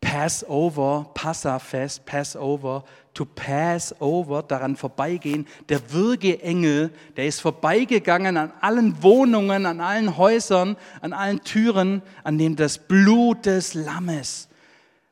Passover, 0.02 1.12
Passafest, 1.14 2.06
Passover, 2.06 2.84
to 3.14 3.26
pass 3.26 3.96
over, 4.02 4.44
daran 4.44 4.76
vorbeigehen. 4.76 5.48
Der 5.70 5.92
Würgeengel, 5.92 6.92
der 7.16 7.28
ist 7.28 7.40
vorbeigegangen 7.40 8.36
an 8.36 8.52
allen 8.60 9.02
Wohnungen, 9.02 9.66
an 9.66 9.80
allen 9.80 10.18
Häusern, 10.18 10.76
an 11.02 11.14
allen 11.14 11.42
Türen, 11.44 12.02
an 12.24 12.38
denen 12.38 12.56
das 12.56 12.80
Blut 12.80 13.46
des 13.46 13.76
Lammes 13.76 14.50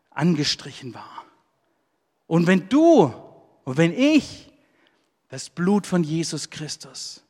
angestrichen 0.09 0.93
war. 0.93 1.20
Und 2.31 2.47
wenn 2.47 2.69
du 2.69 3.13
und 3.65 3.75
wenn 3.75 3.91
ich 3.91 4.49
das 5.27 5.49
Blut 5.49 5.85
von 5.85 6.01
Jesus 6.01 6.49
Christus 6.49 7.25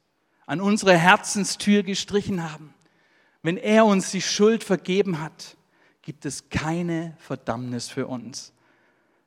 an 0.46 0.62
unsere 0.62 0.96
Herzenstür 0.96 1.82
gestrichen 1.82 2.44
haben, 2.44 2.76
wenn 3.42 3.58
er 3.58 3.86
uns 3.86 4.12
die 4.12 4.22
Schuld 4.22 4.64
vergeben 4.64 5.20
hat, 5.20 5.58
gibt 6.04 6.24
es 6.28 6.50
keine 6.50 7.16
Verdammnis 7.18 7.90
für 7.90 8.06
uns. 8.06 8.54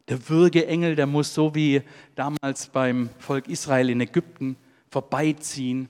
Der 0.06 0.28
Würgeengel, 0.28 0.94
der 0.94 1.08
muss 1.08 1.34
so 1.34 1.56
wie 1.56 1.82
damals 2.14 2.68
beim 2.68 3.10
Volk 3.18 3.48
Israel 3.48 3.90
in 3.90 4.00
Ägypten 4.00 4.54
vorbeiziehen. 4.92 5.88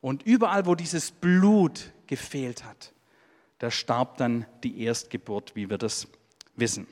Und 0.00 0.22
überall, 0.22 0.64
wo 0.64 0.76
dieses 0.76 1.10
Blut 1.10 1.90
gefehlt 2.06 2.64
hat, 2.64 2.92
da 3.58 3.72
starb 3.72 4.16
dann 4.16 4.46
die 4.62 4.80
Erstgeburt, 4.84 5.56
wie 5.56 5.68
wir 5.68 5.78
das 5.78 6.06
wissen. 6.54 6.86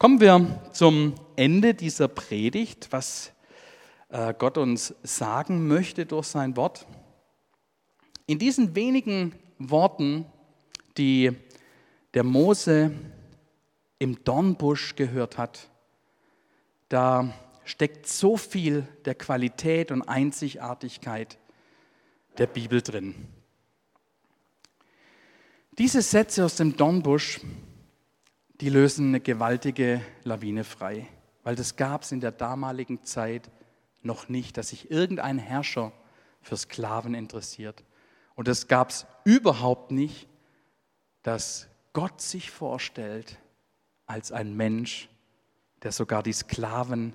Kommen 0.00 0.20
wir 0.20 0.62
zum 0.72 1.14
Ende 1.34 1.74
dieser 1.74 2.06
Predigt, 2.06 2.86
was 2.92 3.32
äh, 4.10 4.32
Gott 4.32 4.56
uns 4.56 4.94
sagen 5.02 5.66
möchte 5.66 6.06
durch 6.06 6.28
sein 6.28 6.56
Wort. 6.56 6.86
In 8.26 8.38
diesen 8.38 8.76
wenigen 8.76 9.34
Worten, 9.58 10.24
die 10.96 11.32
der 12.14 12.22
Mose 12.22 12.92
im 13.98 14.22
Dornbusch 14.22 14.94
gehört 14.94 15.36
hat, 15.36 15.68
da 16.88 17.34
steckt 17.64 18.06
so 18.06 18.36
viel 18.36 18.86
der 19.04 19.16
Qualität 19.16 19.90
und 19.90 20.02
Einzigartigkeit 20.02 21.38
der 22.38 22.46
Bibel 22.46 22.82
drin. 22.82 23.16
Diese 25.76 26.02
Sätze 26.02 26.44
aus 26.44 26.54
dem 26.54 26.76
Dornbusch 26.76 27.40
die 28.60 28.70
lösen 28.70 29.08
eine 29.08 29.20
gewaltige 29.20 30.00
Lawine 30.24 30.64
frei, 30.64 31.06
weil 31.44 31.54
das 31.54 31.76
gab 31.76 32.02
es 32.02 32.12
in 32.12 32.20
der 32.20 32.32
damaligen 32.32 33.04
Zeit 33.04 33.50
noch 34.02 34.28
nicht, 34.28 34.56
dass 34.56 34.68
sich 34.68 34.90
irgendein 34.90 35.38
Herrscher 35.38 35.92
für 36.42 36.56
Sklaven 36.56 37.14
interessiert. 37.14 37.84
Und 38.34 38.48
es 38.48 38.68
gab 38.68 38.90
es 38.90 39.06
überhaupt 39.24 39.90
nicht, 39.90 40.28
dass 41.22 41.68
Gott 41.92 42.20
sich 42.20 42.50
vorstellt 42.50 43.38
als 44.06 44.32
ein 44.32 44.56
Mensch, 44.56 45.08
der 45.82 45.92
sogar 45.92 46.22
die 46.22 46.32
Sklaven 46.32 47.14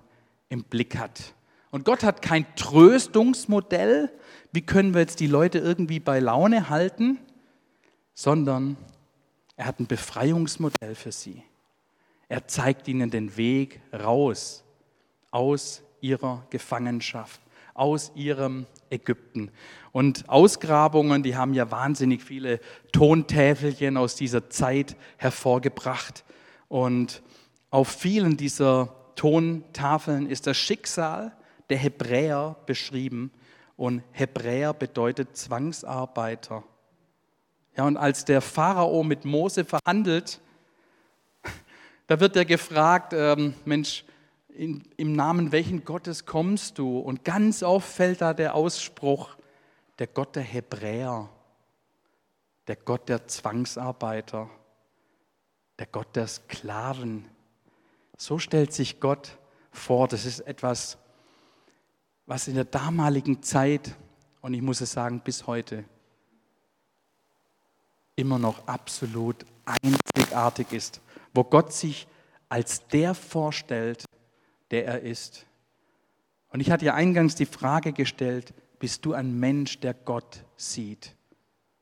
im 0.50 0.64
Blick 0.64 0.98
hat. 0.98 1.34
Und 1.72 1.86
Gott 1.86 2.04
hat 2.04 2.22
kein 2.22 2.46
Tröstungsmodell, 2.56 4.12
wie 4.52 4.62
können 4.62 4.94
wir 4.94 5.02
jetzt 5.02 5.20
die 5.20 5.28
Leute 5.28 5.60
irgendwie 5.60 6.00
bei 6.00 6.20
Laune 6.20 6.70
halten, 6.70 7.18
sondern 8.14 8.78
er 9.56 9.66
hat 9.66 9.80
ein 9.80 9.88
Befreiungsmodell 9.88 10.96
für 10.96 11.12
sie. 11.12 11.44
Er 12.28 12.48
zeigt 12.48 12.88
ihnen 12.88 13.12
den 13.12 13.38
Weg 13.38 13.82
raus 13.94 14.64
aus 15.32 15.84
ihrer 16.02 16.46
Gefangenschaft, 16.50 17.42
aus 17.74 18.12
ihrem 18.16 18.66
Ägypten. 18.90 19.52
Und 19.92 20.28
Ausgrabungen, 20.30 21.24
die 21.24 21.36
haben 21.36 21.54
ja 21.54 21.70
wahnsinnig 21.70 22.24
viele 22.24 22.60
Tontäfelchen 22.92 23.98
aus 23.98 24.16
dieser 24.16 24.50
Zeit 24.50 24.96
hervorgebracht. 25.18 26.24
Und 26.68 27.22
auf 27.70 27.90
vielen 27.90 28.38
dieser 28.38 28.96
Tontafeln 29.16 30.28
ist 30.28 30.48
das 30.48 30.58
Schicksal 30.58 31.36
der 31.70 31.78
Hebräer 31.78 32.56
beschrieben. 32.66 33.32
Und 33.76 34.04
Hebräer 34.12 34.74
bedeutet 34.74 35.38
Zwangsarbeiter. 35.38 36.64
Ja, 37.76 37.86
und 37.86 37.98
als 37.98 38.26
der 38.26 38.42
Pharao 38.42 39.04
mit 39.04 39.26
Mose 39.26 39.66
verhandelt, 39.66 40.40
da 42.08 42.20
wird 42.20 42.36
er 42.36 42.46
gefragt, 42.46 43.14
ähm, 43.14 43.54
Mensch, 43.66 44.06
in, 44.50 44.84
im 44.98 45.14
Namen 45.14 45.52
welchen 45.52 45.84
Gottes 45.84 46.26
kommst 46.26 46.78
du? 46.78 47.00
Und 47.00 47.24
ganz 47.24 47.64
oft 47.64 47.88
fällt 47.88 48.22
da 48.22 48.34
der 48.34 48.54
Ausspruch, 48.54 49.36
der 49.98 50.08
Gott 50.08 50.36
der 50.36 50.44
Hebräer, 50.44 51.30
der 52.68 52.76
Gott 52.76 53.10
der 53.10 53.28
Zwangsarbeiter, 53.28 54.50
der 55.80 55.88
Gott 55.88 56.16
der 56.16 56.28
Sklaven. 56.28 57.26
So 58.18 58.38
stellt 58.38 58.74
sich 58.74 59.00
Gott 59.00 59.38
vor. 59.72 60.08
Das 60.08 60.26
ist 60.26 60.42
etwas 60.42 60.98
was 62.26 62.48
in 62.48 62.56
der 62.56 62.66
damaligen 62.66 63.42
Zeit, 63.44 63.96
und 64.42 64.54
ich 64.54 64.62
muss 64.62 64.82
es 64.82 64.92
sagen, 64.92 65.22
bis 65.22 65.48
heute, 65.48 65.86
immer 68.16 68.40
noch 68.40 68.68
absolut 68.68 69.46
einzigartig 69.66 70.72
ist, 70.72 71.02
wo 71.34 71.44
Gott 71.44 71.74
sich 71.74 72.08
als 72.50 72.88
der 72.88 73.16
vorstellt, 73.16 74.06
der 74.72 74.86
er 74.86 75.02
ist. 75.02 75.46
Und 76.50 76.60
ich 76.60 76.70
hatte 76.70 76.86
ja 76.86 76.94
eingangs 76.94 77.36
die 77.36 77.46
Frage 77.46 77.94
gestellt, 77.94 78.54
bist 78.80 79.06
du 79.06 79.14
ein 79.14 79.40
Mensch, 79.40 79.80
der 79.80 79.94
Gott 79.94 80.44
sieht? 80.56 81.16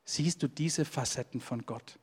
Siehst 0.05 0.41
du 0.43 0.47
diese 0.47 0.85
Facetten 0.85 1.41
von 1.41 1.65
Gott? 1.65 1.99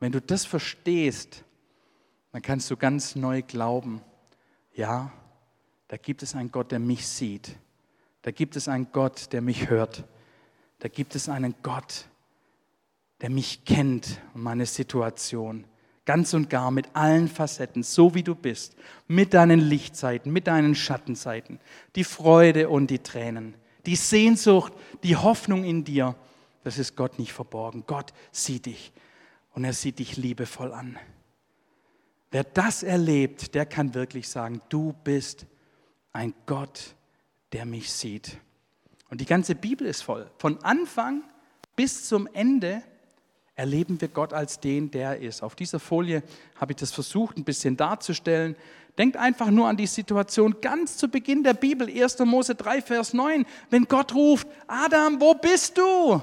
Wenn 0.00 0.12
du 0.12 0.20
das 0.20 0.44
verstehst, 0.44 1.44
dann 2.32 2.42
kannst 2.42 2.70
du 2.70 2.76
ganz 2.76 3.14
neu 3.14 3.42
glauben, 3.42 4.02
ja, 4.74 5.12
da 5.88 5.96
gibt 5.96 6.22
es 6.22 6.34
einen 6.34 6.50
Gott, 6.50 6.72
der 6.72 6.78
mich 6.78 7.06
sieht. 7.06 7.54
Da 8.22 8.30
gibt 8.30 8.56
es 8.56 8.66
einen 8.66 8.90
Gott, 8.90 9.32
der 9.32 9.42
mich 9.42 9.68
hört. 9.68 10.04
Da 10.82 10.88
gibt 10.88 11.14
es 11.14 11.28
einen 11.28 11.54
Gott, 11.62 12.06
der 13.20 13.30
mich 13.30 13.64
kennt 13.64 14.20
und 14.34 14.42
meine 14.42 14.66
Situation. 14.66 15.64
Ganz 16.06 16.34
und 16.34 16.50
gar 16.50 16.72
mit 16.72 16.88
allen 16.94 17.28
Facetten, 17.28 17.84
so 17.84 18.16
wie 18.16 18.24
du 18.24 18.34
bist, 18.34 18.74
mit 19.06 19.32
deinen 19.32 19.60
Lichtseiten, 19.60 20.32
mit 20.32 20.48
deinen 20.48 20.74
Schattenseiten, 20.74 21.60
die 21.94 22.02
Freude 22.02 22.68
und 22.68 22.90
die 22.90 22.98
Tränen, 22.98 23.54
die 23.86 23.94
Sehnsucht, 23.94 24.72
die 25.04 25.14
Hoffnung 25.14 25.62
in 25.62 25.84
dir, 25.84 26.16
das 26.64 26.78
ist 26.78 26.96
Gott 26.96 27.16
nicht 27.16 27.32
verborgen. 27.32 27.84
Gott 27.86 28.12
sieht 28.32 28.66
dich 28.66 28.92
und 29.52 29.62
er 29.62 29.74
sieht 29.74 30.00
dich 30.00 30.16
liebevoll 30.16 30.72
an. 30.72 30.98
Wer 32.32 32.42
das 32.42 32.82
erlebt, 32.82 33.54
der 33.54 33.66
kann 33.66 33.94
wirklich 33.94 34.28
sagen, 34.28 34.60
du 34.68 34.94
bist 35.04 35.46
ein 36.12 36.34
Gott, 36.46 36.96
der 37.52 37.66
mich 37.66 37.92
sieht. 37.92 38.36
Und 39.12 39.20
die 39.20 39.26
ganze 39.26 39.54
Bibel 39.54 39.86
ist 39.86 40.00
voll. 40.00 40.30
Von 40.38 40.64
Anfang 40.64 41.22
bis 41.76 42.08
zum 42.08 42.26
Ende 42.32 42.82
erleben 43.54 44.00
wir 44.00 44.08
Gott 44.08 44.32
als 44.32 44.58
den, 44.58 44.90
der 44.90 45.10
er 45.10 45.18
ist. 45.18 45.42
Auf 45.42 45.54
dieser 45.54 45.80
Folie 45.80 46.22
habe 46.56 46.72
ich 46.72 46.76
das 46.76 46.92
versucht, 46.92 47.36
ein 47.36 47.44
bisschen 47.44 47.76
darzustellen. 47.76 48.56
Denkt 48.96 49.18
einfach 49.18 49.50
nur 49.50 49.68
an 49.68 49.76
die 49.76 49.86
Situation 49.86 50.62
ganz 50.62 50.96
zu 50.96 51.08
Beginn 51.08 51.42
der 51.42 51.52
Bibel, 51.52 51.90
1. 51.90 52.20
Mose 52.20 52.54
3, 52.54 52.80
Vers 52.80 53.12
9. 53.12 53.44
Wenn 53.68 53.84
Gott 53.84 54.14
ruft, 54.14 54.48
Adam, 54.66 55.20
wo 55.20 55.34
bist 55.34 55.76
du? 55.76 56.22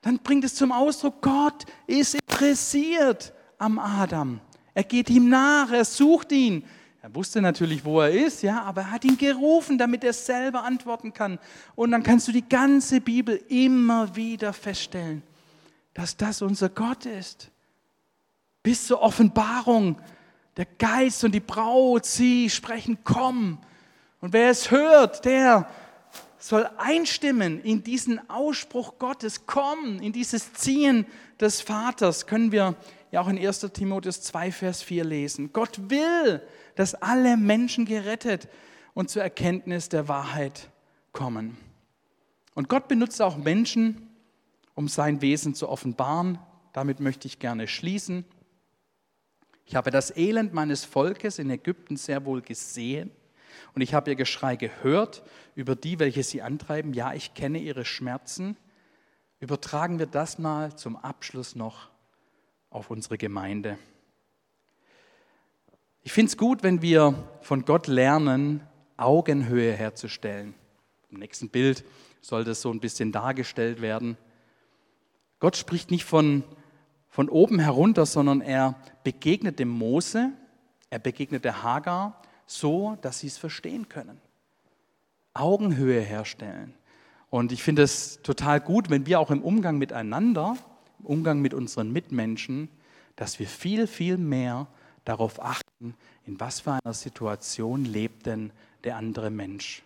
Dann 0.00 0.18
bringt 0.18 0.42
es 0.42 0.56
zum 0.56 0.72
Ausdruck, 0.72 1.22
Gott 1.22 1.64
ist 1.86 2.16
interessiert 2.16 3.32
am 3.56 3.78
Adam. 3.78 4.40
Er 4.74 4.82
geht 4.82 5.10
ihm 5.10 5.28
nach, 5.28 5.70
er 5.70 5.84
sucht 5.84 6.32
ihn. 6.32 6.64
Er 7.04 7.14
wusste 7.14 7.42
natürlich, 7.42 7.84
wo 7.84 8.00
er 8.00 8.08
ist, 8.10 8.42
ja, 8.42 8.62
aber 8.62 8.80
er 8.80 8.90
hat 8.92 9.04
ihn 9.04 9.18
gerufen, 9.18 9.76
damit 9.76 10.04
er 10.04 10.14
selber 10.14 10.64
antworten 10.64 11.12
kann. 11.12 11.38
Und 11.74 11.90
dann 11.90 12.02
kannst 12.02 12.28
du 12.28 12.32
die 12.32 12.48
ganze 12.48 13.02
Bibel 13.02 13.38
immer 13.48 14.16
wieder 14.16 14.54
feststellen 14.54 15.22
dass 15.94 16.16
das 16.16 16.42
unser 16.42 16.68
Gott 16.68 17.06
ist. 17.06 17.50
Bis 18.62 18.86
zur 18.86 19.00
Offenbarung, 19.00 19.96
der 20.56 20.66
Geist 20.78 21.24
und 21.24 21.32
die 21.32 21.40
Braut, 21.40 22.04
sie 22.04 22.50
sprechen, 22.50 22.98
komm. 23.04 23.58
Und 24.20 24.32
wer 24.32 24.50
es 24.50 24.70
hört, 24.70 25.24
der 25.24 25.68
soll 26.44 26.68
einstimmen 26.76 27.62
in 27.62 27.82
diesen 27.82 28.28
Ausspruch 28.28 28.98
Gottes, 28.98 29.46
komm, 29.46 29.98
in 30.00 30.12
dieses 30.12 30.52
Ziehen 30.52 31.06
des 31.40 31.62
Vaters, 31.62 32.26
können 32.26 32.52
wir 32.52 32.76
ja 33.10 33.22
auch 33.22 33.28
in 33.28 33.38
1 33.38 33.60
Timotheus 33.72 34.20
2, 34.20 34.52
Vers 34.52 34.82
4 34.82 35.04
lesen. 35.04 35.54
Gott 35.54 35.88
will, 35.88 36.42
dass 36.74 36.94
alle 36.96 37.38
Menschen 37.38 37.86
gerettet 37.86 38.48
und 38.92 39.08
zur 39.08 39.22
Erkenntnis 39.22 39.88
der 39.88 40.06
Wahrheit 40.06 40.68
kommen. 41.12 41.56
Und 42.52 42.68
Gott 42.68 42.88
benutzt 42.88 43.22
auch 43.22 43.38
Menschen, 43.38 44.10
um 44.74 44.86
sein 44.86 45.22
Wesen 45.22 45.54
zu 45.54 45.70
offenbaren. 45.70 46.38
Damit 46.74 47.00
möchte 47.00 47.26
ich 47.26 47.38
gerne 47.38 47.66
schließen. 47.66 48.26
Ich 49.64 49.76
habe 49.76 49.90
das 49.90 50.14
Elend 50.14 50.52
meines 50.52 50.84
Volkes 50.84 51.38
in 51.38 51.48
Ägypten 51.48 51.96
sehr 51.96 52.26
wohl 52.26 52.42
gesehen 52.42 53.12
und 53.74 53.80
ich 53.80 53.94
habe 53.94 54.10
ihr 54.10 54.16
Geschrei 54.16 54.56
gehört 54.56 55.22
über 55.54 55.76
die, 55.76 55.98
welche 55.98 56.22
sie 56.22 56.42
antreiben. 56.42 56.92
Ja, 56.92 57.12
ich 57.14 57.34
kenne 57.34 57.58
ihre 57.58 57.84
Schmerzen. 57.84 58.56
Übertragen 59.40 59.98
wir 59.98 60.06
das 60.06 60.38
mal 60.38 60.76
zum 60.76 60.96
Abschluss 60.96 61.54
noch 61.54 61.90
auf 62.70 62.90
unsere 62.90 63.18
Gemeinde. 63.18 63.78
Ich 66.02 66.12
finde 66.12 66.30
es 66.30 66.36
gut, 66.36 66.62
wenn 66.62 66.82
wir 66.82 67.14
von 67.40 67.64
Gott 67.64 67.86
lernen, 67.86 68.60
Augenhöhe 68.96 69.72
herzustellen. 69.72 70.54
Im 71.10 71.18
nächsten 71.18 71.48
Bild 71.48 71.84
soll 72.20 72.44
das 72.44 72.60
so 72.60 72.70
ein 72.70 72.80
bisschen 72.80 73.12
dargestellt 73.12 73.80
werden. 73.80 74.16
Gott 75.40 75.56
spricht 75.56 75.90
nicht 75.90 76.04
von, 76.04 76.42
von 77.08 77.28
oben 77.28 77.58
herunter, 77.58 78.06
sondern 78.06 78.40
er 78.40 78.76
begegnet 79.02 79.58
dem 79.58 79.68
Mose, 79.68 80.32
er 80.90 80.98
begegnet 80.98 81.44
der 81.44 81.62
Hagar 81.62 82.22
so, 82.46 82.96
dass 83.02 83.20
sie 83.20 83.26
es 83.26 83.38
verstehen 83.38 83.88
können. 83.88 84.20
Augenhöhe 85.32 86.00
herstellen. 86.00 86.74
Und 87.30 87.50
ich 87.50 87.62
finde 87.62 87.82
es 87.82 88.20
total 88.22 88.60
gut, 88.60 88.90
wenn 88.90 89.06
wir 89.06 89.18
auch 89.18 89.30
im 89.30 89.42
Umgang 89.42 89.78
miteinander, 89.78 90.56
im 91.00 91.06
Umgang 91.06 91.40
mit 91.40 91.52
unseren 91.52 91.92
Mitmenschen, 91.92 92.68
dass 93.16 93.38
wir 93.38 93.46
viel, 93.46 93.86
viel 93.86 94.16
mehr 94.16 94.68
darauf 95.04 95.42
achten, 95.42 95.94
in 96.26 96.38
was 96.40 96.60
für 96.60 96.72
einer 96.72 96.94
Situation 96.94 97.84
lebt 97.84 98.26
denn 98.26 98.52
der 98.84 98.96
andere 98.96 99.30
Mensch. 99.30 99.82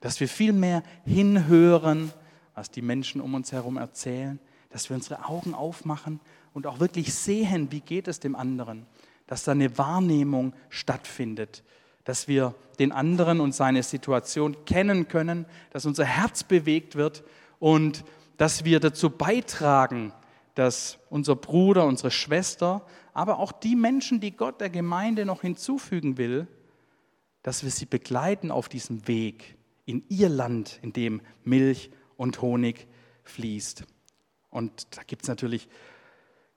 Dass 0.00 0.20
wir 0.20 0.28
viel 0.28 0.52
mehr 0.52 0.82
hinhören, 1.04 2.12
was 2.54 2.70
die 2.70 2.82
Menschen 2.82 3.20
um 3.20 3.34
uns 3.34 3.52
herum 3.52 3.76
erzählen, 3.76 4.38
dass 4.70 4.90
wir 4.90 4.96
unsere 4.96 5.24
Augen 5.24 5.54
aufmachen 5.54 6.20
und 6.52 6.66
auch 6.66 6.80
wirklich 6.80 7.14
sehen, 7.14 7.72
wie 7.72 7.80
geht 7.80 8.08
es 8.08 8.20
dem 8.20 8.36
anderen, 8.36 8.86
dass 9.28 9.44
da 9.44 9.52
eine 9.52 9.78
Wahrnehmung 9.78 10.54
stattfindet, 10.70 11.62
dass 12.02 12.26
wir 12.26 12.54
den 12.80 12.90
anderen 12.90 13.40
und 13.40 13.54
seine 13.54 13.82
Situation 13.84 14.64
kennen 14.64 15.06
können, 15.06 15.46
dass 15.70 15.86
unser 15.86 16.04
Herz 16.04 16.42
bewegt 16.42 16.96
wird 16.96 17.22
und 17.60 18.04
dass 18.38 18.64
wir 18.64 18.80
dazu 18.80 19.10
beitragen, 19.10 20.12
dass 20.54 20.98
unser 21.10 21.36
Bruder, 21.36 21.86
unsere 21.86 22.10
Schwester, 22.10 22.84
aber 23.12 23.38
auch 23.38 23.52
die 23.52 23.76
Menschen, 23.76 24.20
die 24.20 24.32
Gott 24.32 24.60
der 24.60 24.70
Gemeinde 24.70 25.24
noch 25.24 25.42
hinzufügen 25.42 26.18
will, 26.18 26.48
dass 27.42 27.62
wir 27.62 27.70
sie 27.70 27.86
begleiten 27.86 28.50
auf 28.50 28.68
diesem 28.68 29.06
Weg 29.06 29.56
in 29.84 30.04
ihr 30.08 30.28
Land, 30.28 30.78
in 30.82 30.92
dem 30.92 31.20
Milch 31.44 31.90
und 32.16 32.40
Honig 32.42 32.86
fließt. 33.24 33.84
Und 34.50 34.96
da 34.96 35.02
gibt 35.02 35.22
es 35.22 35.28
natürlich 35.28 35.68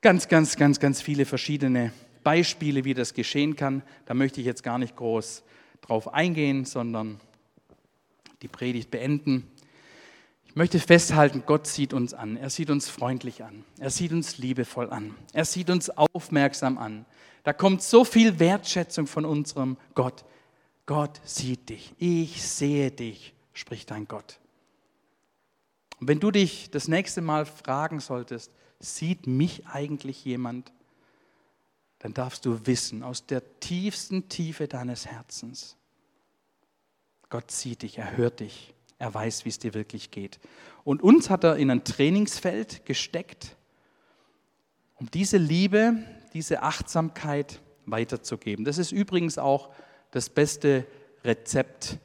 ganz, 0.01 0.27
ganz, 0.27 0.55
ganz, 0.55 0.79
ganz 0.79 1.01
viele 1.01 1.25
verschiedene 1.25 1.91
Beispiele, 2.23 2.83
wie 2.85 2.93
das 2.93 3.13
geschehen 3.13 3.55
kann. 3.55 3.83
Da 4.05 4.13
möchte 4.13 4.39
ich 4.39 4.45
jetzt 4.45 4.63
gar 4.63 4.77
nicht 4.77 4.95
groß 4.95 5.43
drauf 5.81 6.13
eingehen, 6.13 6.65
sondern 6.65 7.19
die 8.41 8.47
Predigt 8.47 8.91
beenden. 8.91 9.47
Ich 10.45 10.55
möchte 10.55 10.79
festhalten, 10.79 11.43
Gott 11.45 11.65
sieht 11.65 11.93
uns 11.93 12.13
an. 12.13 12.35
Er 12.35 12.49
sieht 12.49 12.69
uns 12.69 12.89
freundlich 12.89 13.43
an. 13.43 13.63
Er 13.79 13.89
sieht 13.89 14.11
uns 14.11 14.37
liebevoll 14.37 14.89
an. 14.89 15.15
Er 15.31 15.45
sieht 15.45 15.69
uns 15.69 15.89
aufmerksam 15.89 16.77
an. 16.77 17.05
Da 17.43 17.53
kommt 17.53 17.81
so 17.81 18.03
viel 18.03 18.39
Wertschätzung 18.39 19.07
von 19.07 19.25
unserem 19.25 19.77
Gott. 19.95 20.25
Gott 20.85 21.21
sieht 21.23 21.69
dich. 21.69 21.93
Ich 21.97 22.43
sehe 22.43 22.91
dich, 22.91 23.33
spricht 23.53 23.91
dein 23.91 24.07
Gott. 24.07 24.39
Und 25.99 26.07
wenn 26.07 26.19
du 26.19 26.31
dich 26.31 26.69
das 26.69 26.87
nächste 26.87 27.21
Mal 27.21 27.45
fragen 27.45 27.99
solltest, 27.99 28.51
sieht 28.79 29.27
mich 29.27 29.67
eigentlich 29.67 30.25
jemand, 30.25 30.73
dann 32.01 32.13
darfst 32.13 32.45
du 32.45 32.65
wissen 32.65 33.03
aus 33.03 33.27
der 33.27 33.59
tiefsten 33.59 34.27
Tiefe 34.27 34.67
deines 34.67 35.05
Herzens, 35.05 35.77
Gott 37.29 37.51
sieht 37.51 37.83
dich, 37.83 37.97
er 37.97 38.17
hört 38.17 38.39
dich, 38.41 38.73
er 38.97 39.13
weiß, 39.13 39.45
wie 39.45 39.49
es 39.49 39.59
dir 39.59 39.73
wirklich 39.73 40.11
geht. 40.11 40.39
Und 40.83 41.01
uns 41.01 41.29
hat 41.29 41.43
er 41.43 41.55
in 41.55 41.69
ein 41.71 41.83
Trainingsfeld 41.83 42.85
gesteckt, 42.85 43.55
um 44.95 45.09
diese 45.11 45.37
Liebe, 45.37 45.95
diese 46.33 46.63
Achtsamkeit 46.63 47.61
weiterzugeben. 47.85 48.65
Das 48.65 48.77
ist 48.77 48.91
übrigens 48.91 49.37
auch 49.37 49.69
das 50.11 50.29
beste 50.29 50.85
Rezept 51.23 51.99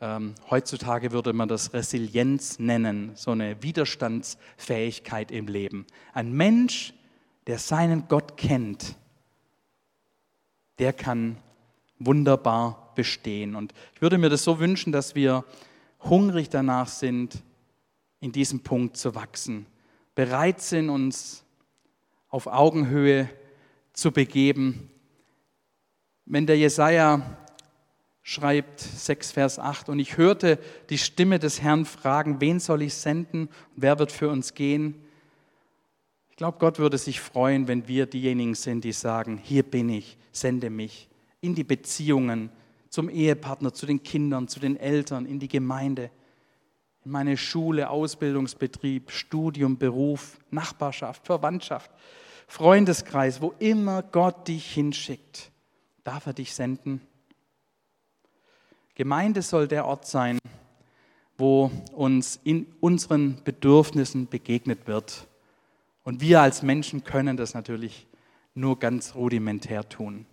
ähm, 0.00 0.34
heutzutage 0.48 1.12
würde 1.12 1.34
man 1.34 1.48
das 1.48 1.74
Resilienz 1.74 2.58
nennen, 2.58 3.12
so 3.16 3.32
eine 3.32 3.62
Widerstandsfähigkeit 3.62 5.30
im 5.30 5.46
Leben. 5.46 5.86
Ein 6.14 6.32
Mensch, 6.32 6.94
der 7.46 7.58
seinen 7.58 8.08
Gott 8.08 8.38
kennt, 8.38 8.96
der 10.80 10.92
kann 10.92 11.36
wunderbar 11.98 12.92
bestehen. 12.96 13.54
Und 13.54 13.72
ich 13.94 14.02
würde 14.02 14.18
mir 14.18 14.30
das 14.30 14.42
so 14.42 14.58
wünschen, 14.58 14.92
dass 14.92 15.14
wir 15.14 15.44
hungrig 16.00 16.48
danach 16.48 16.88
sind, 16.88 17.42
in 18.20 18.32
diesem 18.32 18.60
Punkt 18.60 18.96
zu 18.96 19.14
wachsen, 19.14 19.66
bereit 20.14 20.60
sind, 20.60 20.90
uns 20.90 21.44
auf 22.28 22.46
Augenhöhe 22.46 23.28
zu 23.92 24.10
begeben. 24.10 24.90
Wenn 26.24 26.46
der 26.46 26.56
Jesaja 26.56 27.38
schreibt 28.22 28.80
6 28.80 29.32
Vers 29.32 29.58
8, 29.58 29.88
und 29.88 29.98
ich 29.98 30.16
hörte 30.16 30.58
die 30.88 30.98
Stimme 30.98 31.38
des 31.38 31.60
Herrn 31.62 31.84
fragen, 31.84 32.40
wen 32.40 32.60
soll 32.60 32.82
ich 32.82 32.94
senden, 32.94 33.48
wer 33.76 33.98
wird 33.98 34.12
für 34.12 34.28
uns 34.28 34.54
gehen? 34.54 34.94
Ich 36.40 36.42
glaube, 36.42 36.56
Gott 36.58 36.78
würde 36.78 36.96
sich 36.96 37.20
freuen, 37.20 37.68
wenn 37.68 37.86
wir 37.86 38.06
diejenigen 38.06 38.54
sind, 38.54 38.82
die 38.84 38.92
sagen, 38.92 39.36
hier 39.36 39.62
bin 39.62 39.90
ich, 39.90 40.16
sende 40.32 40.70
mich 40.70 41.10
in 41.42 41.54
die 41.54 41.64
Beziehungen 41.64 42.48
zum 42.88 43.10
Ehepartner, 43.10 43.74
zu 43.74 43.84
den 43.84 44.02
Kindern, 44.02 44.48
zu 44.48 44.58
den 44.58 44.78
Eltern, 44.78 45.26
in 45.26 45.38
die 45.38 45.48
Gemeinde, 45.48 46.10
in 47.04 47.10
meine 47.10 47.36
Schule, 47.36 47.90
Ausbildungsbetrieb, 47.90 49.10
Studium, 49.10 49.76
Beruf, 49.76 50.38
Nachbarschaft, 50.50 51.26
Verwandtschaft, 51.26 51.90
Freundeskreis, 52.46 53.42
wo 53.42 53.52
immer 53.58 54.02
Gott 54.02 54.48
dich 54.48 54.72
hinschickt, 54.72 55.50
darf 56.04 56.24
er 56.24 56.32
dich 56.32 56.54
senden. 56.54 57.02
Gemeinde 58.94 59.42
soll 59.42 59.68
der 59.68 59.84
Ort 59.84 60.06
sein, 60.06 60.38
wo 61.36 61.70
uns 61.92 62.40
in 62.44 62.66
unseren 62.80 63.44
Bedürfnissen 63.44 64.26
begegnet 64.26 64.86
wird. 64.86 65.26
Und 66.02 66.20
wir 66.20 66.40
als 66.40 66.62
Menschen 66.62 67.04
können 67.04 67.36
das 67.36 67.54
natürlich 67.54 68.06
nur 68.54 68.78
ganz 68.78 69.14
rudimentär 69.14 69.88
tun. 69.88 70.26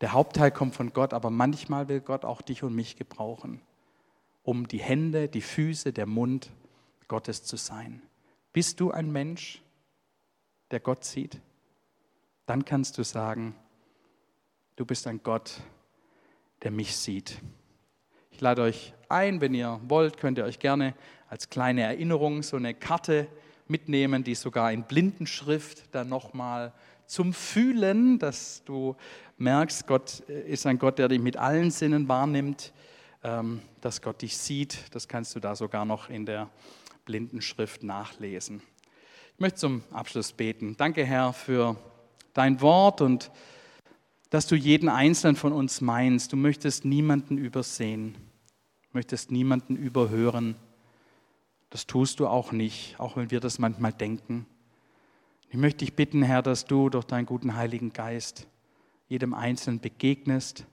Der 0.00 0.12
Hauptteil 0.12 0.50
kommt 0.50 0.74
von 0.74 0.92
Gott, 0.92 1.14
aber 1.14 1.30
manchmal 1.30 1.88
will 1.88 2.00
Gott 2.00 2.24
auch 2.24 2.42
dich 2.42 2.62
und 2.62 2.74
mich 2.74 2.96
gebrauchen, 2.96 3.60
um 4.42 4.66
die 4.66 4.80
Hände, 4.80 5.28
die 5.28 5.40
Füße, 5.40 5.92
der 5.92 6.06
Mund 6.06 6.50
Gottes 7.08 7.44
zu 7.44 7.56
sein. 7.56 8.02
Bist 8.52 8.80
du 8.80 8.90
ein 8.90 9.12
Mensch, 9.12 9.62
der 10.70 10.80
Gott 10.80 11.04
sieht? 11.04 11.40
Dann 12.46 12.64
kannst 12.64 12.98
du 12.98 13.04
sagen, 13.04 13.54
du 14.76 14.84
bist 14.84 15.06
ein 15.06 15.22
Gott, 15.22 15.60
der 16.62 16.70
mich 16.70 16.96
sieht. 16.96 17.40
Ich 18.30 18.40
lade 18.40 18.62
euch 18.62 18.94
ein, 19.08 19.40
wenn 19.40 19.54
ihr 19.54 19.80
wollt, 19.86 20.16
könnt 20.16 20.38
ihr 20.38 20.44
euch 20.44 20.58
gerne 20.58 20.94
als 21.28 21.50
kleine 21.50 21.82
Erinnerung 21.82 22.42
so 22.42 22.56
eine 22.56 22.74
Karte 22.74 23.28
mitnehmen, 23.72 24.22
die 24.22 24.36
sogar 24.36 24.70
in 24.70 24.84
Blindenschrift 24.84 25.92
dann 25.92 26.08
nochmal 26.08 26.72
zum 27.06 27.32
Fühlen, 27.32 28.18
dass 28.18 28.62
du 28.64 28.94
merkst, 29.38 29.86
Gott 29.86 30.20
ist 30.20 30.66
ein 30.66 30.78
Gott, 30.78 30.98
der 30.98 31.08
dich 31.08 31.20
mit 31.20 31.36
allen 31.36 31.70
Sinnen 31.70 32.06
wahrnimmt, 32.06 32.72
ähm, 33.24 33.62
dass 33.80 34.00
Gott 34.00 34.22
dich 34.22 34.36
sieht. 34.36 34.78
Das 34.92 35.08
kannst 35.08 35.34
du 35.34 35.40
da 35.40 35.56
sogar 35.56 35.84
noch 35.84 36.08
in 36.10 36.26
der 36.26 36.48
Blindenschrift 37.04 37.82
nachlesen. 37.82 38.62
Ich 39.34 39.40
möchte 39.40 39.58
zum 39.58 39.82
Abschluss 39.90 40.32
beten. 40.32 40.76
Danke, 40.76 41.04
Herr, 41.04 41.32
für 41.32 41.76
dein 42.34 42.60
Wort 42.60 43.00
und 43.00 43.30
dass 44.30 44.46
du 44.46 44.54
jeden 44.54 44.88
Einzelnen 44.88 45.36
von 45.36 45.52
uns 45.52 45.80
meinst. 45.80 46.32
Du 46.32 46.36
möchtest 46.36 46.84
niemanden 46.84 47.38
übersehen, 47.38 48.14
möchtest 48.92 49.30
niemanden 49.30 49.76
überhören. 49.76 50.56
Das 51.72 51.86
tust 51.86 52.20
du 52.20 52.26
auch 52.26 52.52
nicht, 52.52 53.00
auch 53.00 53.16
wenn 53.16 53.30
wir 53.30 53.40
das 53.40 53.58
manchmal 53.58 53.94
denken. 53.94 54.44
Ich 55.48 55.56
möchte 55.56 55.78
dich 55.78 55.96
bitten, 55.96 56.22
Herr, 56.22 56.42
dass 56.42 56.66
du 56.66 56.90
durch 56.90 57.06
deinen 57.06 57.24
guten 57.24 57.56
Heiligen 57.56 57.94
Geist 57.94 58.46
jedem 59.08 59.32
Einzelnen 59.32 59.80
begegnest, 59.80 60.66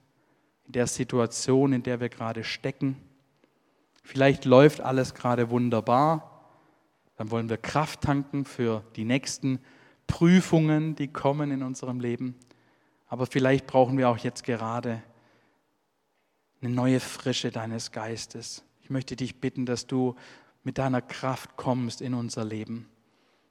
in 0.65 0.73
der 0.73 0.87
Situation, 0.87 1.71
in 1.71 1.83
der 1.83 2.01
wir 2.01 2.09
gerade 2.09 2.43
stecken. 2.43 2.97
Vielleicht 4.03 4.43
läuft 4.43 4.81
alles 4.81 5.13
gerade 5.13 5.49
wunderbar. 5.49 6.51
Dann 7.15 7.31
wollen 7.31 7.47
wir 7.47 7.55
Kraft 7.55 8.01
tanken 8.01 8.43
für 8.43 8.83
die 8.97 9.05
nächsten 9.05 9.59
Prüfungen, 10.05 10.95
die 10.95 11.07
kommen 11.07 11.49
in 11.51 11.63
unserem 11.63 12.01
Leben. 12.01 12.35
Aber 13.07 13.25
vielleicht 13.25 13.67
brauchen 13.67 13.97
wir 13.97 14.09
auch 14.09 14.17
jetzt 14.17 14.43
gerade 14.43 15.01
eine 16.61 16.73
neue 16.73 16.99
Frische 16.99 17.51
deines 17.51 17.93
Geistes. 17.93 18.65
Ich 18.81 18.89
möchte 18.89 19.15
dich 19.15 19.39
bitten, 19.39 19.65
dass 19.65 19.87
du 19.87 20.17
mit 20.69 20.77
deiner 20.77 21.01
Kraft 21.01 21.57
kommst 21.57 21.99
in 21.99 22.13
unser 22.13 22.45
Leben 22.45 22.87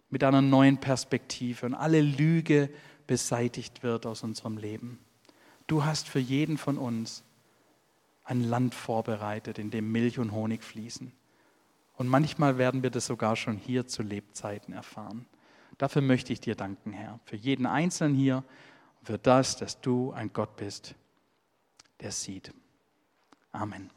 mit 0.08 0.22
einer 0.22 0.40
neuen 0.40 0.78
Perspektive 0.78 1.66
und 1.66 1.74
alle 1.74 2.00
Lüge 2.00 2.70
beseitigt 3.08 3.82
wird 3.82 4.06
aus 4.06 4.22
unserem 4.22 4.56
Leben. 4.56 5.00
Du 5.66 5.84
hast 5.84 6.08
für 6.08 6.20
jeden 6.20 6.58
von 6.58 6.78
uns 6.78 7.24
ein 8.22 8.44
Land 8.44 8.72
vorbereitet, 8.72 9.58
in 9.58 9.72
dem 9.72 9.90
Milch 9.90 10.20
und 10.20 10.30
Honig 10.30 10.62
fließen. 10.62 11.10
Und 11.96 12.06
manchmal 12.06 12.56
werden 12.56 12.84
wir 12.84 12.90
das 12.90 13.06
sogar 13.06 13.34
schon 13.34 13.56
hier 13.56 13.88
zu 13.88 14.04
Lebzeiten 14.04 14.72
erfahren. 14.72 15.26
Dafür 15.76 16.02
möchte 16.02 16.32
ich 16.32 16.38
dir 16.38 16.54
danken, 16.54 16.92
Herr, 16.92 17.18
für 17.24 17.34
jeden 17.34 17.66
Einzelnen 17.66 18.14
hier 18.14 18.44
für 19.02 19.18
das, 19.18 19.56
dass 19.56 19.80
du 19.80 20.12
ein 20.12 20.32
Gott 20.32 20.54
bist, 20.54 20.94
der 22.00 22.12
sieht. 22.12 22.52
Amen. 23.50 23.90